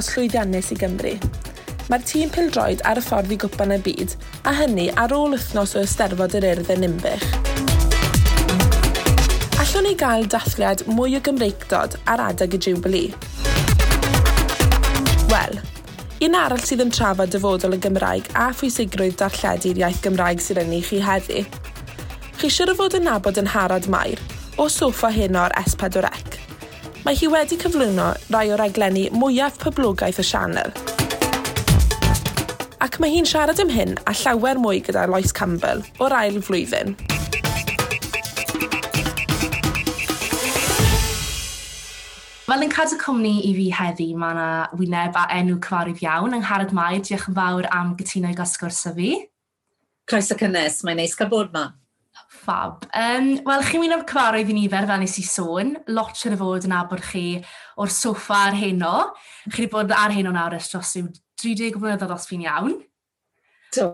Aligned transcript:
dangos 0.00 0.14
llwyddiannus 0.16 0.70
i 0.72 0.76
Gymru. 0.80 1.12
Mae'r 1.90 2.04
tîm 2.06 2.30
pildroed 2.32 2.80
ar 2.88 2.96
y 2.96 3.02
ffordd 3.04 3.32
i 3.34 3.36
gwpan 3.36 3.74
y 3.74 3.78
byd, 3.84 4.14
a 4.48 4.54
hynny 4.56 4.86
ar 4.96 5.12
ôl 5.12 5.34
wythnos 5.34 5.74
o 5.76 5.82
ysterfod 5.84 6.36
yr 6.38 6.46
urdd 6.54 6.70
yn 6.72 6.80
Nimbych. 6.86 7.26
Allwn 9.60 9.84
ni 9.84 9.92
gael 10.00 10.24
dathliad 10.30 10.86
mwy 10.88 11.18
o 11.18 11.20
Gymreigdod 11.26 11.98
ar 12.08 12.24
adeg 12.30 12.56
y 12.56 12.62
Jubilee. 12.64 13.12
Wel, 15.28 15.60
un 16.24 16.40
arall 16.40 16.64
sydd 16.64 16.86
yn 16.86 16.94
trafod 16.96 17.34
dyfodol 17.34 17.76
y 17.76 17.82
Gymraeg 17.84 18.32
a 18.32 18.50
phwysigrwydd 18.56 19.20
darlledu'r 19.20 19.84
iaith 19.84 20.00
Gymraeg 20.06 20.40
sydd 20.40 20.64
yn 20.64 20.76
ei 20.78 20.84
chi 20.86 21.04
heddi. 21.04 21.44
Chi 22.40 22.48
siŵr 22.48 22.72
o 22.72 22.80
fod 22.80 22.96
yn 22.96 23.10
nabod 23.10 23.42
yn 23.42 23.52
harad 23.52 23.90
mair, 23.92 24.22
o 24.56 24.70
soffa 24.72 25.12
heno 25.12 25.44
o'r 25.44 25.58
S4C. 25.66 26.39
Mae 27.10 27.16
hi 27.18 27.26
wedi 27.26 27.56
cyflwyno 27.58 28.04
rai 28.30 28.52
o'r 28.54 28.60
aglenni 28.62 29.00
mwyaf 29.10 29.56
poblogaeth 29.58 30.20
y 30.22 30.24
sianel. 30.28 30.68
Ac 32.86 32.98
mae 33.02 33.10
hi'n 33.10 33.26
siarad 33.26 33.58
am 33.64 33.72
hyn 33.74 33.96
a 34.06 34.14
llawer 34.14 34.60
mwy 34.62 34.78
gyda 34.86 35.08
Lois 35.10 35.34
Campbell 35.34 35.82
o'r 35.98 36.14
ail 36.14 36.38
flwyddyn. 36.46 36.94
Fel 42.46 42.62
yn 42.68 42.76
cadw 42.76 43.00
cwmni 43.02 43.34
i 43.48 43.56
fi 43.58 43.66
heddi, 43.80 44.12
mae 44.14 44.38
yna 44.38 44.46
wyneb 44.78 45.18
a 45.18 45.26
enw 45.40 45.58
cyfarwydd 45.66 46.06
iawn 46.06 46.38
yng 46.38 46.46
Ngharad 46.46 46.70
Mai. 46.78 47.02
Diolch 47.02 47.26
yn 47.26 47.40
fawr 47.42 47.72
am 47.74 47.96
gytuno 47.98 48.30
i 48.30 48.38
gosgwrs 48.38 48.84
y 48.86 48.94
fi. 49.00 49.12
Croeso 50.06 50.38
cynnes, 50.38 50.84
mae'n 50.86 51.02
neis 51.02 51.18
cael 51.18 51.34
bod 51.34 51.50
ma. 51.58 51.72
Fab. 52.40 52.86
Um, 52.96 53.32
Wel, 53.44 53.64
chi'n 53.68 53.82
mynd 53.82 53.96
o'r 53.98 54.04
cyfarwydd 54.08 54.50
i 54.52 54.56
nifer 54.56 54.86
fel 54.88 55.02
nes 55.02 55.16
i 55.20 55.24
sôn. 55.26 55.74
Lot 55.92 56.22
yn 56.28 56.36
y 56.36 56.38
fod 56.40 56.66
yn 56.68 56.76
abod 56.76 57.02
chi 57.04 57.24
o'r 57.80 57.92
soffa 57.92 58.46
ar 58.48 58.56
heno. 58.56 58.94
Chi 59.48 59.64
wedi 59.64 59.72
bod 59.72 59.92
ar 59.96 60.14
heno 60.14 60.32
nawr 60.34 60.56
ers 60.56 60.70
dros 60.72 60.94
yw 61.00 61.10
30 61.40 61.76
blynyddoedd 61.80 62.14
os 62.14 62.28
fi'n 62.30 62.46
iawn. 62.46 62.78
Do, 63.70 63.86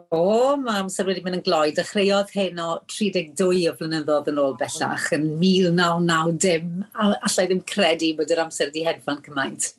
mae 0.63 0.81
amser 0.81 1.05
wedi 1.09 1.21
mynd 1.25 1.41
yn 1.41 1.45
gloi. 1.45 1.75
Dechreuodd 1.77 2.31
heno 2.37 2.69
32 2.89 3.67
o 3.69 3.75
flynyddoedd 3.77 4.31
yn 4.33 4.41
ôl 4.41 4.55
bellach 4.61 5.11
yn 5.17 5.27
1990. 5.43 6.69
A 6.95 7.11
allai 7.29 7.49
ddim 7.51 7.65
credu 7.69 8.13
bod 8.17 8.33
yr 8.33 8.45
amser 8.47 8.71
wedi 8.71 8.87
hedfan 8.87 9.21
cymaint. 9.27 9.73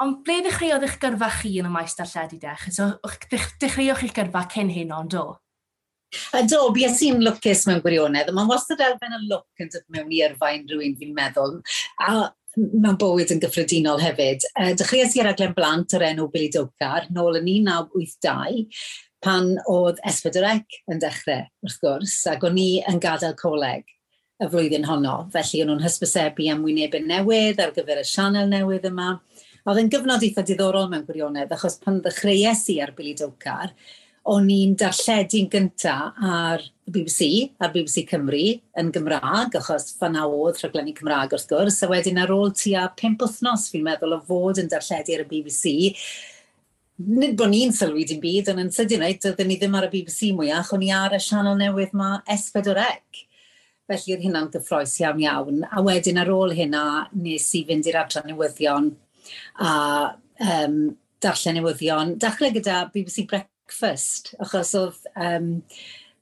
Ond 0.00 0.20
ble 0.24 0.40
ddechreuodd 0.44 0.84
eich 0.86 0.98
gyrfa 1.00 1.30
chi 1.38 1.54
yn 1.60 1.68
y 1.68 1.72
maes 1.72 1.96
darlledu 1.96 2.40
dech? 2.42 2.66
So, 2.74 2.90
dechreuodd 3.32 4.02
eich 4.02 4.16
gyrfa 4.16 4.44
cyn 4.52 4.74
hyn 4.74 4.92
ond 4.96 5.14
do? 5.14 5.24
A 6.34 6.42
do, 6.42 6.64
bues 6.74 7.00
i'n 7.06 7.22
lwcus 7.24 7.66
mewn 7.68 7.82
gwirionedd, 7.84 8.32
mae'n 8.34 8.50
wastad 8.50 8.82
elfen 8.82 9.16
y 9.16 9.22
lwc 9.28 9.64
yn 9.64 9.72
dod 9.74 9.86
mewn 9.94 10.12
i 10.14 10.22
yrfaen 10.26 10.66
rhywun 10.70 10.96
fi'n 10.98 11.16
meddwl. 11.16 11.58
A 12.02 12.30
mewn 12.56 12.98
bywyd 12.98 13.30
yn 13.34 13.42
gyffredinol 13.42 14.02
hefyd. 14.02 14.46
Uh, 14.56 14.72
Dechreuais 14.78 15.14
i'r 15.18 15.30
aglen 15.30 15.54
blant 15.54 15.94
o'r 15.94 16.08
enw 16.08 16.26
Billy 16.32 16.50
Dogar 16.54 17.06
nôl 17.14 17.38
yn 17.38 17.46
1982 17.46 18.66
pan 19.24 19.54
oedd 19.68 20.00
Esbydorec 20.08 20.80
yn 20.90 21.00
dechrau, 21.02 21.44
wrth 21.66 21.80
gwrs, 21.82 22.16
ac 22.30 22.44
o'n 22.48 22.58
i 22.58 22.68
yn 22.88 23.00
gadael 23.02 23.36
coleg 23.38 23.84
y 24.40 24.48
flwyddyn 24.48 24.86
honno. 24.88 25.16
Felly 25.34 25.62
o'n 25.62 25.70
nhw'n 25.70 25.84
hysbysebu 25.84 26.48
am 26.52 26.64
wynebau 26.64 27.04
newydd 27.04 27.60
ar 27.60 27.74
gyfer 27.76 28.00
y 28.00 28.06
sianel 28.08 28.48
newydd 28.50 28.88
yma. 28.88 29.12
Oedd 29.68 29.82
yn 29.82 29.90
gyfnod 29.92 30.24
eitha 30.24 30.44
diddorol 30.48 30.88
mewn 30.88 31.04
gwirionedd, 31.04 31.52
achos 31.52 31.76
pan 31.82 32.00
ddechreuais 32.00 32.64
i 32.72 32.78
ar 32.80 32.94
Billy 32.96 33.12
Dogar, 33.18 33.74
o'n 34.28 34.50
i'n 34.52 34.74
darlledu'n 34.78 35.48
gynta 35.50 35.94
ar 36.14 36.64
BBC, 36.90 37.28
ar 37.62 37.70
BBC 37.72 38.04
Cymru, 38.10 38.42
yn 38.78 38.90
Gymraeg, 38.92 39.56
achos 39.56 39.94
fan 39.96 40.18
oedd 40.20 40.58
rhaglenni 40.60 40.92
Cymraeg 40.96 41.32
wrth 41.36 41.48
gwrs, 41.48 41.80
a 41.84 41.88
wedyn 41.90 42.20
ar 42.20 42.32
ôl 42.34 42.52
tua 42.56 42.88
pimp 42.98 43.22
wythnos 43.24 43.70
fi'n 43.72 43.86
meddwl 43.86 44.18
o 44.18 44.20
fod 44.26 44.60
yn 44.60 44.68
darlledu 44.70 45.16
ar 45.16 45.24
y 45.24 45.28
BBC, 45.30 45.72
nid 47.00 47.36
bod 47.38 47.52
ni'n 47.54 47.72
sylwi 47.72 48.04
dim 48.08 48.20
byd, 48.20 48.50
ond 48.52 48.66
yn 48.66 48.72
sydyn 48.74 49.04
reit, 49.04 49.24
oedden 49.24 49.48
ni 49.48 49.56
ddim 49.60 49.76
ar 49.78 49.88
y 49.88 49.92
BBC 49.94 50.34
mwyach, 50.36 50.74
o'n 50.76 50.84
i 50.84 50.90
ar 50.92 51.16
y 51.16 51.20
sianel 51.22 51.56
newydd 51.58 51.94
ma 51.96 52.18
S4C. 52.28 52.88
Felly 53.90 54.14
oedd 54.14 54.26
hynna'n 54.26 54.50
gyffroes 54.52 54.98
iawn 55.00 55.22
iawn. 55.24 55.62
A 55.66 55.80
wedyn 55.82 56.20
ar 56.20 56.28
ôl 56.30 56.52
hynna, 56.54 57.08
nes 57.16 57.46
i 57.58 57.64
fynd 57.66 57.88
i'r 57.88 58.02
adran 58.04 58.28
newyddion 58.30 58.92
a 59.64 59.72
um, 60.44 60.76
darllen 61.24 61.58
newyddion. 61.58 62.14
Dachrau 62.20 62.52
gyda 62.54 62.84
BBC 62.92 63.24
Breakfast 63.24 63.49
breakfast, 63.70 64.34
achos 64.42 64.74
oedd 64.74 65.06
um, 65.16 65.60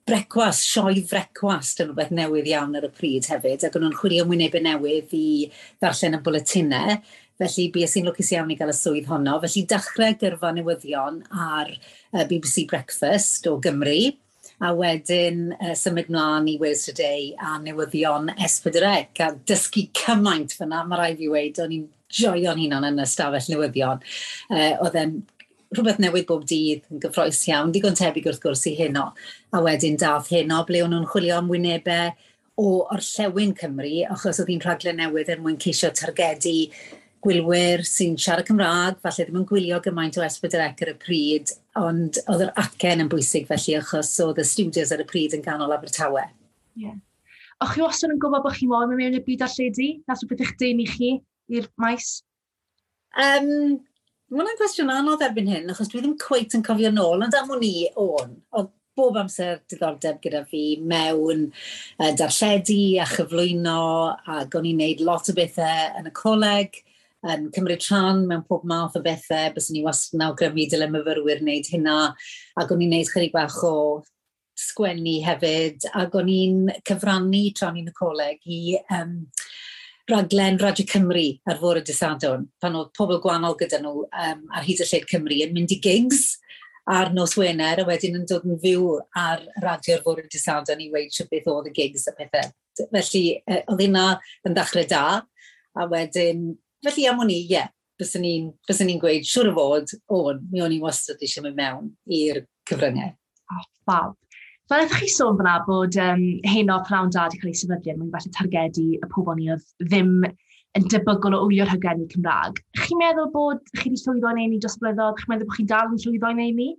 brecwast, 0.09 0.67
sioe 0.69 1.01
frecwast 1.09 1.81
yn 1.81 1.91
rhywbeth 1.91 2.13
newydd 2.13 2.49
iawn 2.49 2.77
ar 2.77 2.87
y 2.89 2.91
pryd 2.93 3.29
hefyd, 3.29 3.65
ac 3.65 3.77
o'n 3.77 3.85
nhw'n 3.87 3.97
chwilio 3.97 4.27
wynebau 4.29 4.63
newydd 4.65 5.15
i 5.17 5.49
ddarllen 5.81 6.19
y 6.19 6.21
bwletinau, 6.25 6.95
felly 7.39 7.67
bues 7.73 7.97
i'n 7.97 8.09
lwcus 8.09 8.33
iawn 8.35 8.53
i 8.53 8.57
gael 8.59 8.73
y 8.73 8.77
swydd 8.77 9.09
honno. 9.09 9.39
Felly 9.45 9.65
dechrau 9.71 10.17
gyrfa 10.21 10.53
newyddion 10.57 11.21
ar 11.33 11.71
uh, 11.73 12.25
BBC 12.29 12.67
Breakfast 12.69 13.47
o 13.49 13.59
Gymru, 13.65 14.13
a 14.59 14.73
wedyn 14.75 15.53
uh, 15.55 15.75
symud 15.79 16.11
mlaen 16.11 16.49
i 16.51 16.59
Wales 16.61 16.85
Today 16.89 17.31
a 17.39 17.57
newyddion 17.63 18.33
S4C 18.35 19.23
a 19.25 19.33
dysgu 19.49 19.87
cymaint 19.97 20.57
fyna, 20.59 20.83
mae 20.85 21.01
rai 21.01 21.13
fi 21.21 21.31
wedi, 21.33 21.65
o'n 21.65 21.77
i'n 21.79 21.89
joio'n 22.19 22.61
hunan 22.65 22.89
yn 22.89 23.05
ystafell 23.05 23.53
newyddion. 23.53 24.01
Uh, 24.51 24.73
oedd 24.83 24.97
e'n 24.99 25.19
rhywbeth 25.75 26.01
newydd 26.01 26.29
bob 26.29 26.47
dydd 26.49 26.87
yn 26.93 27.03
gyffroes 27.03 27.43
iawn, 27.51 27.73
digon 27.75 27.97
tebyg 27.99 28.29
wrth 28.31 28.41
gwrs 28.45 28.65
i 28.71 28.75
heno. 28.79 29.11
A 29.53 29.61
wedyn 29.65 29.99
dath 30.01 30.31
heno 30.33 30.63
ble 30.69 30.85
o'n 30.85 30.95
nhw'n 30.95 31.09
chwilio 31.11 31.41
am 31.41 31.51
wynebau 31.53 32.15
o 32.59 32.71
orllewin 32.95 33.53
Cymru, 33.59 34.07
achos 34.11 34.41
oedd 34.43 34.51
hi'n 34.51 34.65
rhaglen 34.65 34.99
newydd 34.99 35.29
er 35.35 35.43
mwyn 35.43 35.61
ceisio 35.63 35.93
targedu 35.95 36.57
gwylwyr 37.25 37.83
sy'n 37.87 38.17
siarad 38.21 38.47
Cymraeg, 38.47 38.99
falle 39.03 39.27
ddim 39.27 39.41
yn 39.41 39.47
gwylio 39.49 39.81
gymaint 39.83 40.19
o 40.19 40.25
Esbydrec 40.27 40.83
ar 40.85 40.93
y 40.93 40.97
pryd, 41.03 41.53
ond 41.79 42.21
oedd 42.31 42.45
yr 42.47 42.53
acen 42.63 43.03
yn 43.05 43.11
bwysig 43.11 43.49
felly 43.51 43.77
achos 43.79 44.13
oedd 44.25 44.41
y 44.43 44.47
studios 44.47 44.95
ar 44.95 45.03
y 45.03 45.07
pryd 45.09 45.35
yn 45.37 45.45
ganol 45.45 45.75
Abertawe. 45.75 46.29
Yeah. 46.79 46.99
Och 47.59 47.75
chi 47.75 47.83
wastad 47.83 48.15
yn 48.15 48.21
gwybod 48.23 48.45
bod 48.45 48.55
chi 48.55 48.69
moyn 48.71 48.95
mewn 48.95 49.19
i'r 49.19 49.25
byd 49.27 49.43
a 49.43 49.51
lledu? 49.51 49.89
Nath 50.07 50.23
o 50.23 50.31
beth 50.31 50.45
eich 50.45 50.55
dyn 50.61 50.83
i 50.85 50.87
chi 50.87 51.11
i'r 51.59 51.67
maes? 51.83 52.21
Um, 53.19 53.81
Mae 54.29 54.43
hwnna'n 54.43 54.59
cwestiwn 54.59 54.91
anodd 54.93 55.23
erbyn 55.25 55.47
hyn, 55.49 55.71
achos 55.73 55.89
dwi 55.89 56.03
ddim 56.03 56.19
cweith 56.21 56.53
yn 56.59 56.63
cofio 56.67 56.91
nôl, 56.93 57.23
ond 57.25 57.33
am 57.39 57.53
o'n 57.55 57.63
i 57.65 57.87
o'n, 57.97 58.35
oedd 58.61 58.75
bob 58.99 59.17
amser 59.17 59.63
diddordeb 59.71 60.19
gyda 60.21 60.43
fi 60.51 60.61
mewn 60.85 61.47
uh, 61.49 62.11
darlledu 62.19 62.77
a 63.01 63.07
chyflwyno, 63.09 63.79
ac 64.35 64.59
o'n 64.59 64.69
i'n 64.69 64.83
neud 64.83 65.01
lot 65.07 65.33
o 65.33 65.37
bethau 65.39 65.97
yn 66.03 66.11
y 66.11 66.13
coleg, 66.19 66.77
yn 67.25 67.49
cymryd 67.57 67.89
rhan 67.89 68.21
mewn 68.29 68.45
pob 68.51 68.69
math 68.69 69.01
o 69.01 69.03
bethau, 69.07 69.49
bys 69.57 69.71
ni 69.73 69.81
wastad 69.87 70.19
yn 70.19 70.27
awgrymu 70.29 70.69
dyle 70.69 70.91
myfyrwyr 70.93 71.41
wneud 71.41 71.73
hynna, 71.73 71.97
ac 72.61 72.77
o'n 72.77 72.85
i'n 72.85 72.93
neud 72.99 73.09
chydig 73.15 73.33
bach 73.33 73.57
o 73.65 73.75
sgwennu 74.61 75.23
hefyd, 75.25 75.89
ac 75.97 76.21
o'n 76.21 76.29
i'n 76.35 76.61
cyfrannu 76.85 77.47
tra 77.57 77.73
o'n 77.73 77.81
i'n 77.81 77.89
y 77.89 77.97
coleg 77.97 78.45
i 78.45 78.63
um, 78.99 79.23
raglen 80.09 80.59
Radio 80.63 80.87
Cymru 80.89 81.27
ar 81.49 81.59
fôr 81.61 81.81
y 81.81 81.85
disadwn, 81.85 82.47
pan 82.63 82.77
oedd 82.79 82.93
pobl 82.97 83.21
gwahanol 83.23 83.57
gyda 83.61 83.81
nhw 83.83 84.05
um, 84.07 84.45
ar 84.57 84.67
hyd 84.67 84.83
y 84.85 84.87
lled 84.89 85.09
Cymru 85.11 85.41
yn 85.45 85.55
mynd 85.57 85.75
i 85.75 85.81
gigs 85.85 86.39
ar 86.89 87.13
nos 87.13 87.37
Wener, 87.37 87.83
a 87.83 87.85
wedyn 87.85 88.17
yn 88.17 88.29
dod 88.29 88.47
yn 88.49 88.61
fyw 88.63 88.95
ar 89.21 89.43
radio 89.61 89.99
ar 89.99 90.05
fôr 90.07 90.23
y 90.23 90.29
disadwn 90.33 90.81
i 90.81 90.89
weid 90.95 91.13
sy'n 91.13 91.29
beth 91.29 91.51
oedd 91.53 91.69
y 91.69 91.75
gigs 91.77 92.09
a 92.09 92.15
pethau. 92.17 92.49
Felly, 92.79 93.25
oedd 93.59 93.83
hynna 93.85 94.07
yn 94.49 94.57
ddechrau 94.57 94.89
da, 94.89 95.03
a 95.77 95.89
wedyn, 95.91 96.47
felly 96.87 97.05
am 97.11 97.21
o'n 97.25 97.35
i, 97.35 97.43
ie, 97.43 97.51
yeah, 97.53 97.69
byswn 98.01 98.25
ni'n 98.25 98.49
ni 98.89 98.97
gweud, 99.03 99.27
siwr 99.29 99.51
o 99.51 99.57
fod, 99.59 99.93
o'n, 100.15 100.41
mi 100.53 100.63
o'n 100.65 100.77
i 100.77 100.81
wastad 100.81 101.21
eisiau 101.21 101.45
mynd 101.45 101.59
mewn 101.59 101.91
i'r 102.15 102.45
cyfryngau. 102.71 103.13
Oh, 103.53 103.65
fab. 103.89 104.17
Fel 104.69 104.85
ydych 104.85 105.01
chi 105.01 105.09
sôn 105.09 105.39
fyna 105.39 105.55
bod 105.65 105.97
um, 106.05 106.25
heno 106.45 106.75
pnawn 106.85 107.13
dad 107.15 107.33
i 107.33 107.39
cael 107.41 107.55
ei 107.55 107.57
sefydlu 107.57 107.93
er 107.93 107.97
mae'n 108.01 108.11
falle 108.13 108.33
targedu 108.37 108.85
y 108.99 109.09
pobl 109.15 109.39
ni 109.39 109.49
oedd 109.55 109.65
ddim 109.87 110.11
yn 110.77 110.91
debygol 110.93 111.39
o 111.39 111.47
wylio'r 111.47 111.73
hygenni 111.73 112.05
Cymraeg. 112.13 112.61
Chi'n 112.83 113.01
meddwl 113.01 113.31
bod 113.33 113.63
chi 113.79 113.89
wedi 113.89 114.03
llwyddo 114.03 114.35
yn 114.35 114.43
ei 114.43 114.61
dros 114.61 114.77
blynyddoedd? 114.83 115.17
Chi'n 115.23 115.33
meddwl 115.33 115.49
bod 115.49 115.57
chi 115.57 115.67
dal 115.73 115.89
yn 115.95 116.05
llwyddo 116.05 116.35
yn 116.35 116.45
ei 116.45 116.77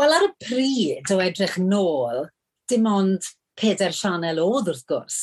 Wel, 0.00 0.16
ar 0.16 0.24
y 0.24 0.32
pryd 0.40 1.12
o 1.12 1.20
edrych 1.20 1.58
nôl, 1.60 2.26
dim 2.70 2.86
ond 2.88 3.26
peder 3.60 3.92
sianel 3.92 4.40
oedd 4.40 4.70
wrth 4.72 4.86
gwrs. 4.88 5.18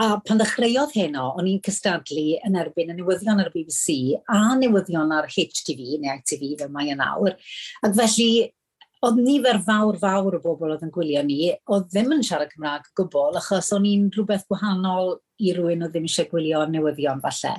A 0.00 0.14
pan 0.24 0.38
ddechreuodd 0.40 0.94
heno, 0.96 1.34
o'n 1.36 1.50
i'n 1.50 1.60
cystadlu 1.66 2.38
yn 2.46 2.56
erbyn 2.56 2.94
y 2.94 2.96
newyddion 2.96 3.42
ar 3.42 3.50
y 3.50 3.58
BBC 3.58 4.14
a 4.30 4.54
newyddion 4.56 5.12
ar 5.12 5.28
HTV 5.28 5.98
neu 6.00 6.14
ITV 6.14 6.54
fel 6.62 6.70
mae 6.72 6.88
e 6.88 6.94
yn 6.94 7.02
awr. 7.04 7.36
Ac 7.84 7.98
felly 7.98 8.30
oedd 9.06 9.18
nifer 9.22 9.60
fawr 9.62 9.98
fawr 10.00 10.36
o 10.38 10.42
bobl 10.42 10.74
oedd 10.74 10.84
yn 10.86 10.92
gwylio 10.94 11.22
ni, 11.26 11.52
oedd 11.70 11.86
ddim 11.92 12.14
yn 12.16 12.24
siarad 12.26 12.50
Cymraeg 12.50 12.88
gwbl, 12.98 13.38
achos 13.38 13.70
o'n 13.76 13.86
i'n 13.86 14.08
rhywbeth 14.14 14.46
gwahanol 14.50 15.16
i 15.38 15.52
rywun 15.54 15.84
oedd 15.86 15.94
ddim 15.94 16.08
eisiau 16.08 16.26
gwylio 16.32 16.64
newyddion 16.72 17.22
falle. 17.22 17.54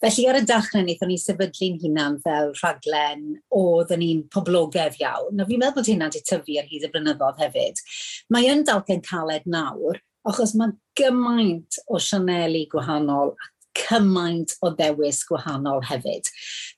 Felly 0.00 0.26
ar 0.30 0.40
y 0.40 0.44
dachrau 0.48 0.84
wnaethon 0.84 1.12
ni 1.12 1.18
sefydlu'n 1.20 1.80
hunan 1.84 2.18
fel 2.24 2.54
rhaglen 2.62 3.26
oedd 3.60 3.92
yn 3.96 4.06
un 4.08 4.22
poblogedd 4.32 4.96
iawn, 5.02 5.36
Na 5.36 5.48
fi'n 5.48 5.60
meddwl 5.60 5.82
bod 5.82 5.92
hynna 5.92 6.08
wedi 6.08 6.24
tyfu 6.24 6.60
ar 6.60 6.70
hyd 6.70 6.88
y 6.88 6.92
blynyddoedd 6.94 7.44
hefyd. 7.44 7.84
Mae 8.32 8.48
yn 8.52 8.64
dalcen 8.68 9.04
caled 9.04 9.44
nawr, 9.44 10.00
achos 10.28 10.56
mae 10.56 10.72
gymaint 10.96 11.80
o 11.88 12.00
sianeli 12.00 12.66
gwahanol 12.72 13.34
a 13.36 13.49
cymaint 13.90 14.56
o 14.62 14.72
ddewis 14.78 15.22
gwahanol 15.28 15.84
hefyd. 15.90 16.30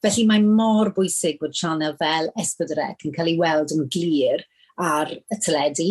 Felly 0.03 0.27
mae 0.29 0.43
mor 0.43 0.93
bwysig 0.97 1.41
bod 1.43 1.57
sianel 1.59 1.97
fel 2.01 2.33
Esbydrec 2.41 3.07
yn 3.07 3.17
cael 3.17 3.35
ei 3.35 3.41
weld 3.41 3.75
yn 3.77 3.89
glir 3.93 4.47
ar 4.81 5.13
y 5.13 5.41
teledu. 5.41 5.91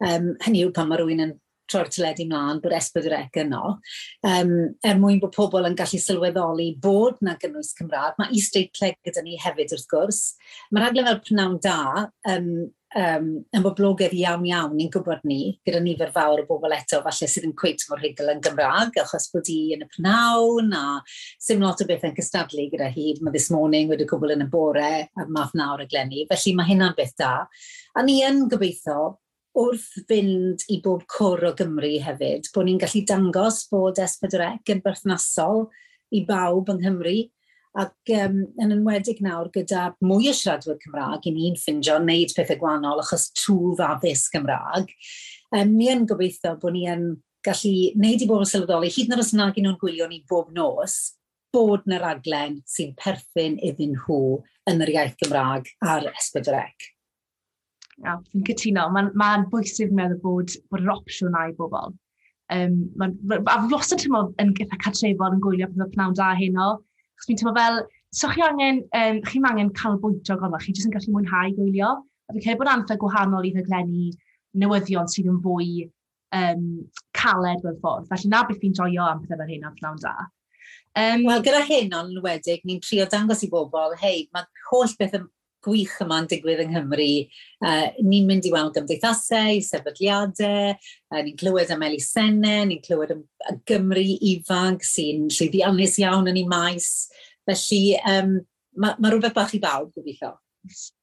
Um, 0.00 0.34
hynny 0.44 0.64
yw 0.64 0.74
pan 0.76 0.88
mae 0.88 1.00
rhywun 1.00 1.24
yn 1.26 1.38
troi'r 1.70 1.90
teledu 1.92 2.26
mlaen 2.28 2.60
bod 2.62 2.74
esbydrec 2.74 3.36
yno, 3.44 3.76
um, 4.26 4.54
er 4.86 4.98
mwyn 4.98 5.20
bod 5.22 5.34
pobl 5.36 5.68
yn 5.68 5.76
gallu 5.78 6.00
sylweddoli 6.02 6.72
bod 6.82 7.20
na 7.24 7.36
gynnwys 7.40 7.72
Cymraeg. 7.78 8.18
Mae 8.18 8.34
East 8.36 8.58
Aid 8.58 8.72
Cleg 8.76 8.98
gyda 9.06 9.22
ni 9.24 9.38
hefyd 9.40 9.74
wrth 9.76 9.88
gwrs. 9.92 10.20
Mae'r 10.74 10.88
aglen 10.90 11.08
fel 11.10 11.20
Prynawn 11.26 11.58
Da 11.62 11.80
um, 12.32 12.50
um, 12.98 13.28
yn 13.54 13.64
boblogaidd 13.64 14.14
iawn 14.16 14.44
iawn 14.48 14.74
ni'n 14.76 14.90
gwybod 14.92 15.22
ni, 15.28 15.40
gyda 15.66 15.80
nifer 15.82 16.10
fawr 16.14 16.42
o 16.42 16.46
bobl 16.48 16.74
eto 16.74 17.00
falle 17.04 17.28
sydd 17.30 17.46
yn 17.48 17.54
cweith 17.58 17.86
mor 17.90 18.02
hygl 18.02 18.32
yn 18.32 18.42
Gymraeg, 18.44 18.98
achos 19.02 19.28
bod 19.34 19.50
hi 19.50 19.74
yn 19.76 19.84
y 19.86 19.88
pnawn 19.94 20.74
a 20.76 20.84
sy'n 21.42 21.64
lot 21.64 21.82
o 21.82 21.88
beth 21.88 22.06
yn 22.08 22.16
cystadlu 22.18 22.68
gyda 22.72 22.90
hi. 22.94 23.14
Mae 23.20 23.34
this 23.34 23.50
morning 23.54 23.90
wedi 23.90 24.08
cwbl 24.10 24.34
yn 24.36 24.46
y 24.46 24.50
bore 24.50 24.92
a 25.06 25.26
math 25.28 25.56
nawr 25.58 25.84
y 25.84 25.88
glenni, 25.90 26.26
felly 26.30 26.54
mae 26.58 26.70
hynna'n 26.72 26.96
beth 26.98 27.16
da. 27.20 27.34
A 27.96 28.06
ni 28.06 28.20
yn 28.26 28.46
gobeithio 28.50 29.16
wrth 29.60 29.90
fynd 30.08 30.62
i 30.70 30.78
bob 30.84 31.02
cwr 31.10 31.50
o 31.50 31.54
Gymru 31.58 31.96
hefyd, 32.04 32.50
bod 32.54 32.68
ni'n 32.68 32.80
gallu 32.80 33.04
dangos 33.06 33.64
bod 33.70 33.98
S4C 34.02 34.74
yn 34.74 34.82
berthnasol 34.84 35.66
i 36.14 36.24
bawb 36.26 36.70
yng 36.72 36.82
Nghymru, 36.82 37.18
Ac 37.78 38.10
um, 38.16 38.40
yn 38.58 38.74
enwedig 38.74 39.20
nawr 39.22 39.46
gyda 39.54 39.92
mwy 40.02 40.26
o 40.26 40.34
siaradwyr 40.34 40.78
Cymraeg, 40.82 41.28
i 41.28 41.32
ni'n 41.34 41.58
ffindio 41.58 42.00
wneud 42.00 42.32
pethau 42.34 42.58
gwahanol 42.58 43.02
achos 43.02 43.28
trwy'r 43.38 43.84
addysg 43.92 44.34
Cymraeg, 44.34 44.90
um, 45.54 45.76
ni 45.76 45.86
yn 45.92 46.02
gobeithio 46.10 46.56
bod 46.58 46.74
ni 46.74 46.88
yn 46.90 47.04
gallu 47.46 47.74
wneud 47.94 48.24
i 48.24 48.28
bobl 48.28 48.48
sylweddoli, 48.48 48.90
hyd 48.90 49.06
yn 49.06 49.16
oed 49.16 49.22
os 49.22 49.32
nag 49.38 49.60
nhw'n 49.62 49.78
gwylio 49.78 50.10
ni 50.10 50.24
bob 50.28 50.50
nos, 50.56 50.98
bod 51.54 51.86
na 51.90 52.00
raglen 52.02 52.58
sy'n 52.68 52.92
perthyn 52.98 53.58
iddyn 53.66 53.94
nhw 53.94 54.20
yn 54.70 54.84
yr 54.84 54.92
iaith 54.96 55.16
Gymraeg 55.22 55.70
ar 55.86 56.10
S4C. 56.10 56.66
Ia, 58.00 58.18
fi'n 58.32 58.44
cytuno. 58.48 58.86
Mae'n 58.94 59.10
ma, 59.18 59.32
bwysig 59.50 59.94
meddwl 59.94 60.20
bod, 60.22 60.54
bod 60.72 60.84
yr 60.84 60.94
opsiwn 60.94 61.34
na 61.36 61.48
i 61.50 61.56
bobl. 61.56 61.94
Um, 62.50 62.78
ma, 62.98 63.10
a 63.46 63.58
fi 63.62 63.74
wastad 63.74 64.02
tymor 64.02 64.32
yn 64.42 64.54
gyda 64.58 64.78
cartrefol 64.82 65.36
yn 65.36 65.42
gwylio 65.44 65.68
pethau 65.70 65.90
pnawn 65.94 66.16
da 66.18 66.32
heno, 66.38 66.70
Chos 67.20 67.28
fi'n 67.28 67.36
teimlo 67.36 67.52
fel, 67.56 67.82
so 68.16 68.30
chi 68.32 68.40
angen, 68.46 68.82
um, 68.96 69.20
chi 69.28 69.40
angen 69.44 69.70
calbwyntio 69.76 70.38
gorma, 70.40 70.58
chi 70.62 70.72
jyst 70.72 70.88
yn 70.88 70.94
gallu 70.96 71.12
mwynhau 71.14 71.54
gwylio. 71.58 71.92
A 72.00 72.34
fi'n 72.34 72.44
credu 72.46 72.62
bod 72.62 72.72
antheg 72.72 73.00
gwahanol 73.02 73.44
i 73.44 73.52
ddeglennu 73.52 74.10
newyddion 74.62 75.10
sydd 75.10 75.28
yn 75.30 75.40
fwy 75.44 75.70
um, 76.40 76.64
caled 77.16 77.64
mewn 77.66 77.80
ffordd. 77.82 78.08
Felly 78.08 78.30
na 78.32 78.44
beth 78.48 78.60
fi'n 78.62 78.76
joio 78.78 79.04
am 79.04 79.20
pethau 79.20 79.42
fel 79.42 79.52
hyn 79.52 79.66
am 79.68 79.76
pnawn 79.76 80.00
da. 80.02 80.14
Um, 80.98 81.26
Wel, 81.28 81.44
gyda 81.46 81.60
hyn 81.68 81.92
ond 81.94 82.16
wedig, 82.24 82.64
ni'n 82.66 82.80
trio 82.82 83.06
dangos 83.10 83.44
i 83.46 83.50
bobl, 83.52 83.94
hei, 84.00 84.24
mae 84.34 84.48
holl 84.70 84.96
beth 84.98 85.20
gwych 85.64 85.96
yma'n 86.04 86.28
digwydd 86.30 86.62
yng 86.64 86.74
Nghymru. 86.74 87.08
Uh, 87.60 87.88
ni'n 88.04 88.28
mynd 88.28 88.48
i 88.48 88.52
weld 88.54 88.76
gymdeithasau, 88.76 89.60
sefydliadau, 89.64 90.76
uh, 90.76 91.20
ni'n 91.20 91.38
clywed 91.40 91.72
am 91.74 91.84
elusennau, 91.88 92.68
ni'n 92.70 92.84
clywed 92.84 93.16
am 93.16 93.24
Gymru 93.68 94.06
ifanc 94.34 94.86
sy'n 94.86 95.28
llwyddiannus 95.32 95.98
iawn 96.02 96.30
yn 96.32 96.40
ei 96.42 96.46
maes. 96.50 96.92
Felly 97.48 97.82
um, 98.14 98.38
mae 98.80 98.96
ma 98.98 99.10
rhywbeth 99.12 99.36
bach 99.36 99.54
i 99.56 99.62
bawb 99.62 99.92
gobeithio. 99.96 100.36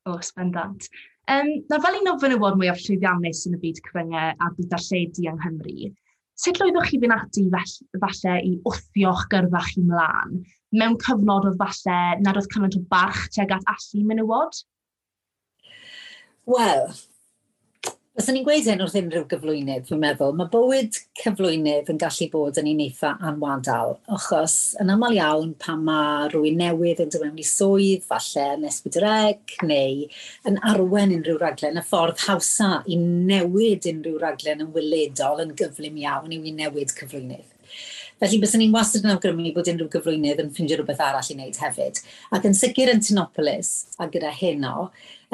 O, 0.08 0.14
oh, 0.14 0.20
spendant. 0.22 0.90
Um, 1.28 1.50
na 1.70 1.80
fel 1.84 1.98
un 2.00 2.12
o 2.14 2.18
fynywod 2.22 2.56
mwyaf 2.60 2.80
llwyddiannus 2.86 3.48
yn 3.50 3.58
y 3.58 3.64
byd 3.64 3.82
cyfryngau 3.84 4.30
a 4.32 4.52
byd 4.56 4.70
darlledu 4.72 5.26
yng 5.28 5.42
Nghymru, 5.42 5.90
Sut 6.38 6.60
lwyddoch 6.62 6.92
chi 6.92 7.00
fynd 7.02 7.16
ati 7.16 7.44
falle 7.52 8.34
i 8.46 8.52
wthio'ch 8.70 9.26
gyrfa 9.32 9.62
chi 9.72 9.82
mlaen 9.82 10.42
mewn 10.78 10.98
cyfnod 11.02 11.48
o 11.50 11.54
falle 11.58 12.00
nad 12.22 12.38
oedd 12.38 12.50
cymaint 12.54 12.78
o 12.78 12.82
barch 12.92 13.24
tuag 13.34 13.56
at 13.56 13.72
allu 13.74 14.04
menywod? 14.06 14.60
Wel, 16.48 16.86
Os 18.18 18.26
ni'n 18.34 18.42
gweud 18.42 18.66
hyn 18.66 18.80
wrth 18.82 18.96
unrhyw 18.98 19.26
gyflwynydd, 19.30 19.84
fi'n 19.86 20.00
meddwl, 20.02 20.32
mae 20.34 20.48
bywyd 20.50 20.96
cyflwynydd 21.20 21.92
yn 21.94 22.00
gallu 22.02 22.26
bod 22.32 22.56
yn 22.58 22.70
un 22.72 22.80
eitha 22.82 23.12
anwadal, 23.30 23.92
achos 24.16 24.56
yn 24.82 24.90
aml 24.90 25.14
iawn 25.20 25.52
pan 25.62 25.84
mae 25.86 26.24
rhywun 26.32 26.58
newydd 26.58 27.04
yn 27.04 27.12
dymewn 27.14 27.38
i 27.38 27.46
swydd, 27.46 28.08
falle 28.10 28.48
yn 28.56 28.66
esbydreg, 28.72 29.54
neu 29.70 30.08
yn 30.50 30.58
arwen 30.72 31.14
unrhyw 31.20 31.38
raglen, 31.44 31.78
y 31.78 31.84
ffordd 31.92 32.24
hawsa 32.24 32.72
i 32.90 32.98
newid 33.04 33.86
unrhyw 33.94 34.18
raglen 34.26 34.66
yn 34.66 34.74
weledol 34.74 35.46
yn 35.46 35.54
gyflym 35.62 36.02
iawn 36.08 36.34
yw 36.34 36.50
i 36.50 36.56
newid 36.58 36.98
cyflwynydd. 36.98 37.46
Felly 38.18 38.40
byswn 38.42 38.64
ni'n 38.64 38.74
wastad 38.74 39.04
yn 39.06 39.14
awgrymu 39.14 39.52
bod 39.54 39.68
unrhyw 39.70 39.90
gyflwynydd 39.94 40.40
yn 40.42 40.50
ffeindio 40.54 40.80
rhywbeth 40.80 41.02
arall 41.06 41.28
i 41.30 41.36
wneud 41.36 41.60
hefyd. 41.62 42.00
Ac 42.34 42.48
yn 42.50 42.56
sicr 42.58 42.90
yn 42.90 43.04
Tinopolis 43.06 43.72
a 44.02 44.08
gyda 44.10 44.32
heno, 44.34 44.88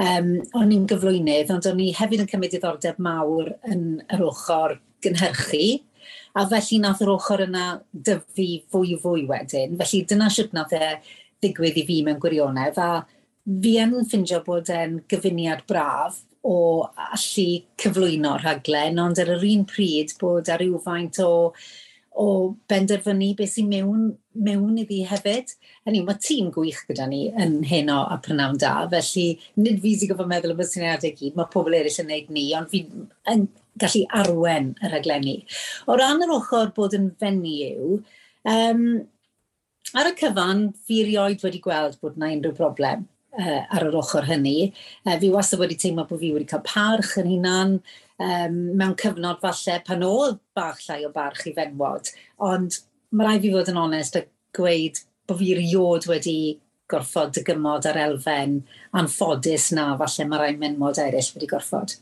um, 0.03 0.33
o'n 0.59 0.73
i'n 0.75 0.83
gyflwynydd, 0.91 1.53
ond 1.55 1.69
o'n 1.69 1.79
i 1.79 1.93
hefyd 1.95 2.25
yn 2.25 2.29
cymryd 2.33 2.57
diddordeb 2.57 2.99
mawr 3.03 3.53
yn 3.71 3.85
yr 4.11 4.25
ochr 4.27 4.75
gynhyrchu, 5.05 5.63
a 6.35 6.43
felly 6.51 6.81
nath 6.83 7.03
yr 7.05 7.13
ochr 7.13 7.45
yna 7.45 7.67
dyfu 8.09 8.49
fwy 8.73 8.97
fwy 8.99 9.23
wedyn. 9.31 9.79
Felly 9.79 10.03
dyna 10.09 10.27
sut 10.33 10.51
nath 10.57 10.75
e 10.75 10.91
ddigwydd 11.43 11.79
i 11.79 11.85
fi 11.87 12.01
mewn 12.03 12.19
gwirionedd, 12.19 12.83
a 12.83 13.05
fi 13.63 13.77
yn 13.79 13.95
ffindio 14.03 14.41
bod 14.43 14.71
e'n 14.73 14.99
gyfuniad 15.11 15.63
braf 15.71 16.19
o 16.43 16.57
allu 16.83 17.47
cyflwyno 17.79 18.35
rhaglen, 18.41 18.99
ond 18.99 19.23
ar 19.23 19.31
yr 19.37 19.47
un 19.53 19.63
pryd 19.71 20.11
bod 20.19 20.51
ar 20.51 20.59
rhywfaint 20.59 21.23
o 21.23 21.31
o 22.19 22.55
benderfynu 22.69 23.31
beth 23.37 23.55
sy'n 23.55 23.69
mewn, 23.71 24.05
mewn 24.45 24.77
iddi 24.83 25.01
hefyd. 25.09 25.53
Hynny, 25.87 26.03
mae 26.05 26.19
tîm 26.21 26.51
gwych 26.53 26.83
gyda 26.89 27.07
ni 27.09 27.23
yn 27.31 27.61
heno 27.67 28.03
a 28.05 28.19
prynawn 28.23 28.59
da, 28.61 28.75
felly 28.91 29.27
nid 29.59 29.81
fi 29.83 29.95
sy'n 29.97 30.13
gofod 30.13 30.29
meddwl 30.29 30.53
am 30.53 30.61
y 30.61 30.67
syniadau 30.69 31.15
gyd, 31.17 31.37
mae 31.37 31.49
pobl 31.53 31.77
eraill 31.77 32.01
yn 32.03 32.11
neud 32.11 32.33
ni, 32.35 32.45
ond 32.57 32.69
fi 32.71 32.83
gallu 33.81 34.03
arwen 34.21 34.73
y 34.81 34.91
rhaglenni. 34.91 35.39
O 35.87 35.97
ran 35.97 36.21
yr 36.25 36.35
ochr 36.35 36.69
bod 36.75 36.93
yn 36.97 37.09
fenyw, 37.19 37.97
um, 38.53 38.85
ar 39.97 40.11
y 40.11 40.13
cyfan, 40.19 40.69
fi 40.85 41.01
rioed 41.07 41.43
wedi 41.45 41.61
gweld 41.63 41.97
bod 42.01 42.19
yna 42.19 42.31
unrhyw 42.35 42.55
broblem 42.57 43.07
uh, 43.39 43.61
ar 43.73 43.87
yr 43.89 43.97
ochr 43.99 44.27
hynny. 44.29 44.71
Uh, 45.05 45.17
fi 45.21 45.31
wastad 45.33 45.61
wedi 45.63 45.77
teimlo 45.81 46.05
bod 46.09 46.21
fi 46.21 46.33
wedi 46.35 46.49
cael 46.49 46.65
parch 46.67 47.17
yn 47.21 47.31
hunan, 47.33 47.79
um, 48.21 48.59
mewn 48.77 48.95
cyfnod 48.99 49.41
falle 49.43 49.79
pan 49.87 50.05
oedd 50.07 50.39
bach 50.55 50.81
llai 50.87 51.03
o 51.07 51.11
barch 51.13 51.47
i 51.49 51.55
fenwod. 51.57 52.11
Ond 52.43 52.79
mae 53.13 53.29
rai 53.29 53.39
fi 53.41 53.53
fod 53.53 53.73
yn 53.73 53.81
onest 53.81 54.19
a 54.19 54.25
gweud 54.57 55.01
bod 55.27 55.39
fi 55.39 55.53
riod 55.57 56.07
wedi 56.09 56.37
gorfod 56.91 57.33
dygymod 57.37 57.87
ar 57.89 57.99
elfen 58.07 58.59
anffodus 58.99 59.71
na 59.77 59.93
falle 60.01 60.27
mae 60.29 60.41
rai 60.41 60.55
menwod 60.57 61.01
eraill 61.01 61.31
wedi 61.35 61.49
gorfod. 61.49 61.95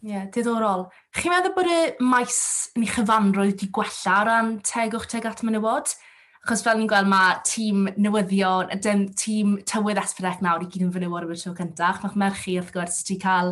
Ie, 0.00 0.14
yeah, 0.14 0.28
diddorol. 0.32 0.86
Chi'n 1.12 1.34
meddwl 1.34 1.52
bod 1.56 1.68
y 1.68 1.80
maes 2.08 2.38
ni 2.80 2.86
chyfanrwydd 2.88 3.58
wedi 3.58 3.68
gwella 3.76 4.14
o 4.22 4.28
ran 4.28 4.54
tegwch 4.64 5.10
teg 5.12 5.28
at 5.28 5.42
menywod? 5.44 5.92
Achos 6.40 6.62
fel 6.64 6.78
ni'n 6.80 6.88
gweld 6.88 7.08
mae 7.10 7.34
tîm 7.44 7.88
newyddion, 8.00 8.70
y 8.72 8.76
tîm 9.20 9.58
tywydd 9.68 9.98
Esbydec 10.00 10.38
nawr 10.40 10.62
i 10.64 10.68
gyd 10.72 10.86
yn 10.86 10.92
fynywod 10.94 11.26
am 11.26 11.34
y 11.34 11.36
tro 11.36 11.50
cyntaf. 11.58 11.98
Mae'ch 12.00 12.16
merchu 12.22 12.54
wrth 12.56 12.70
gwrs 12.72 13.02
wedi 13.02 13.16
cael 13.20 13.50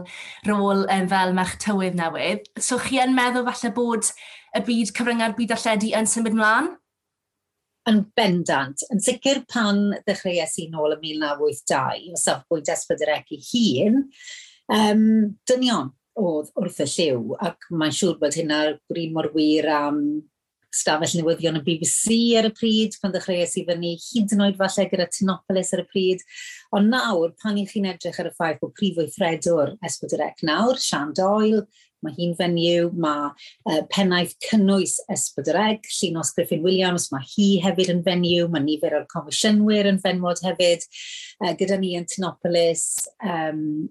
rôl 0.48 0.86
um, 0.86 1.08
fel 1.10 1.34
merch 1.36 1.58
tywydd 1.60 1.98
newydd. 1.98 2.48
So 2.56 2.78
chi 2.80 2.96
yn 3.02 3.12
meddwl 3.16 3.44
falle 3.50 3.70
bod 3.76 4.08
y 4.56 4.62
byd 4.64 4.94
cyfryngau'r 4.96 5.36
byd 5.36 5.52
alledu 5.58 5.90
yn 6.00 6.08
symud 6.08 6.38
mlaen? 6.38 6.70
Yn 7.92 8.00
bendant. 8.16 8.86
Yn 8.88 9.04
sicr 9.04 9.42
pan 9.52 9.84
ddechreuais 9.98 10.56
i 10.64 10.70
nôl 10.72 10.96
ym 10.96 11.04
1982, 11.04 12.16
o 12.16 12.22
safbwynt 12.24 12.72
Esbydec 12.72 13.36
i 13.36 13.42
hun, 13.50 14.00
um, 14.78 15.04
dynion 15.44 15.92
oedd 16.16 16.48
wrth 16.56 16.80
y 16.86 16.88
lliw, 16.94 17.36
ac 17.52 17.68
mae'n 17.68 17.94
siŵr 18.00 18.16
bod 18.24 18.40
hynna'r 18.40 18.78
gwrin 18.88 19.12
mor 19.12 19.28
wir 19.36 19.68
am 19.76 20.00
um, 20.00 20.10
stafell 20.74 21.16
newyddion 21.18 21.58
y 21.60 21.64
BBC 21.64 22.18
ar 22.38 22.48
y 22.50 22.52
pryd, 22.56 22.96
pan 23.00 23.14
ddechreuais 23.14 23.56
i 23.60 23.64
fyny 23.68 23.94
hyd 24.02 24.36
yn 24.36 24.44
oed 24.46 24.58
falle 24.60 24.86
gyda 24.90 25.08
Tinopolis 25.12 25.74
ar 25.76 25.84
y 25.84 25.88
pryd. 25.88 26.24
Ond 26.76 26.92
nawr, 26.92 27.34
pan 27.42 27.58
i 27.60 27.66
chi'n 27.68 27.88
edrych 27.92 28.20
ar 28.20 28.30
y 28.30 28.34
ffaith 28.36 28.62
bod 28.62 28.74
prif 28.78 28.98
weithredwr 29.00 29.76
Esbydrec 29.88 30.44
nawr, 30.46 30.80
Sian 30.82 31.14
Doyle, 31.16 31.64
mae 32.04 32.14
hi'n 32.14 32.34
fenyw, 32.38 32.90
mae 33.00 33.30
uh, 33.30 33.80
pennaeth 33.90 34.36
cynnwys 34.44 34.98
Esbydrec, 35.10 35.88
Llinos 35.96 36.30
Griffin 36.36 36.62
Williams, 36.62 37.08
mae 37.14 37.26
hi 37.32 37.48
hefyd 37.64 37.92
yn 37.96 38.04
fenyw, 38.06 38.46
mae 38.52 38.62
nifer 38.64 38.94
o'r 39.00 39.08
comisiynwyr 39.10 39.88
yn 39.90 39.98
fenwod 40.04 40.42
hefyd, 40.46 40.86
uh, 41.42 41.54
gyda 41.58 41.80
ni 41.80 41.96
yn 41.98 42.06
Tinopolis, 42.10 42.84
um, 43.24 43.88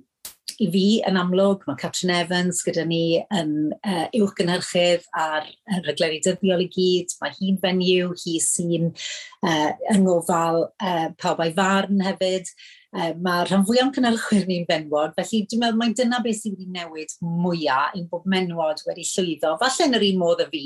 i 0.64 0.68
fi 0.74 0.86
yn 1.08 1.20
amlwg, 1.20 1.66
mae 1.68 1.78
Catrin 1.80 2.14
Evans 2.16 2.64
gyda 2.66 2.86
ni 2.88 3.20
yn 3.36 3.52
uh, 3.78 4.08
uwchgynhyrchydd 4.18 5.06
ar 5.18 5.46
uh, 5.46 5.80
regleri 5.86 6.22
dyddiol 6.26 6.64
i 6.66 6.70
gyd. 6.74 7.14
Mae 7.22 7.36
hi'n 7.38 7.60
fenyw, 7.62 8.14
hi 8.24 8.38
sy'n 8.44 8.90
uh, 8.90 9.72
yng 9.94 10.04
ngofal 10.06 10.64
uh, 10.68 11.08
pawb 11.22 11.44
a'i 11.44 11.54
farn 11.58 12.02
hefyd. 12.08 12.50
Uh, 12.96 13.12
mae 13.22 13.44
rhan 13.46 13.66
fwy 13.68 13.82
o'n 13.84 13.92
cynnalchwyr 13.94 14.48
ni'n 14.48 14.66
benwod, 14.70 15.14
felly 15.18 15.44
dwi'n 15.44 15.64
meddwl 15.66 15.82
mae 15.82 15.96
dyna 16.00 16.22
beth 16.24 16.40
sydd 16.40 16.56
wedi 16.56 16.72
newid 16.74 17.12
mwyaf 17.22 17.98
ein 17.98 18.08
bod 18.10 18.26
menwod 18.32 18.82
wedi 18.88 19.04
llwyddo, 19.06 19.58
falle 19.62 19.90
yn 19.90 19.98
yr 20.00 20.06
un 20.08 20.22
modd 20.22 20.46
y 20.46 20.48
fi, 20.54 20.64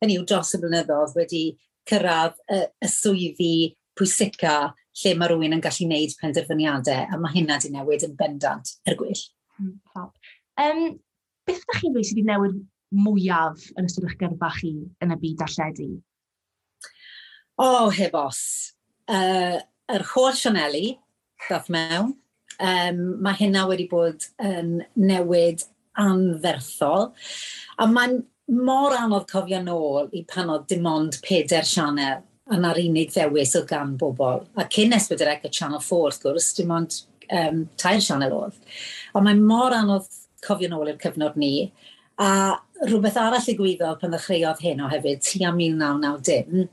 hynny 0.00 0.16
yw 0.20 0.28
dros 0.30 0.54
y 0.56 0.62
blynyddoedd 0.62 1.16
wedi 1.18 1.42
cyrraedd 1.90 2.38
y, 2.54 2.62
y 2.86 2.90
swyddi 2.90 3.56
pwysica 3.98 4.56
lle 5.02 5.12
mae 5.18 5.30
rhywun 5.30 5.56
yn 5.56 5.62
gallu 5.64 5.86
gwneud 5.86 6.14
penderfyniadau, 6.20 7.06
a 7.12 7.18
mae 7.20 7.36
hynna 7.36 7.58
di 7.62 7.72
newid 7.74 8.06
yn 8.06 8.16
bendant 8.18 8.76
er 8.88 8.96
gwyll. 8.98 9.22
Mm, 9.60 9.76
um, 9.96 10.82
beth 11.46 11.62
ydych 11.62 11.80
chi'n 11.80 11.94
dweud 11.94 12.08
sydd 12.08 12.20
wedi 12.20 12.28
newid 12.30 12.60
mwyaf 12.96 13.64
yn 13.76 13.88
ystod 13.88 14.06
eich 14.08 14.18
gyrfa 14.20 14.52
chi 14.58 14.74
yn 15.04 15.14
y 15.14 15.18
byd 15.22 15.40
darlledu? 15.42 15.88
O, 17.56 17.66
oh, 17.66 17.90
heb 17.94 18.14
os. 18.18 18.42
Uh, 19.08 19.58
yr 19.92 20.04
holl 20.12 20.36
Sianeli, 20.36 20.96
ddath 21.46 21.70
mewn, 21.72 22.14
um, 22.60 23.02
mae 23.24 23.38
hynna 23.40 23.66
wedi 23.70 23.88
bod 23.90 24.26
yn 24.42 24.78
newid 24.98 25.64
anferthol. 26.00 27.12
A 27.80 27.88
mae'n 27.88 28.20
mor 28.46 28.94
anodd 28.96 29.28
cofio 29.30 29.60
nôl 29.64 30.10
i 30.14 30.22
pan 30.28 30.52
oedd 30.52 30.68
dim 30.70 30.86
ond 30.90 31.18
peder 31.24 31.66
sianel 31.66 32.22
a 32.46 32.58
na'r 32.60 32.78
unig 32.78 33.10
ddewis 33.14 33.56
o 33.58 33.64
gan 33.66 33.96
bobl. 33.98 34.44
A 34.54 34.66
cyn 34.70 34.94
S4C 34.96 35.48
y 35.48 35.50
Channel 35.50 35.82
4, 35.82 36.02
wrth 36.06 36.22
gwrs, 36.22 36.52
dim 36.58 36.72
ond 36.76 37.00
um, 37.34 37.64
tair 37.80 38.02
sianel 38.02 38.36
oedd. 38.36 38.58
Ond 39.16 39.26
mae 39.26 39.38
mor 39.40 39.74
anodd 39.74 40.06
cofio 40.46 40.70
nôl 40.70 40.92
i'r 40.92 41.00
cyfnod 41.02 41.38
ni. 41.40 41.70
A 42.22 42.28
rhywbeth 42.84 43.18
arall 43.20 43.50
i 43.50 43.56
gwyddo 43.58 43.94
pan 44.00 44.14
ddechreuodd 44.14 44.62
hyn 44.62 44.84
o 44.84 44.90
hefyd, 44.92 45.24
tu 45.26 45.42
am 45.48 45.58
1990, 45.58 46.68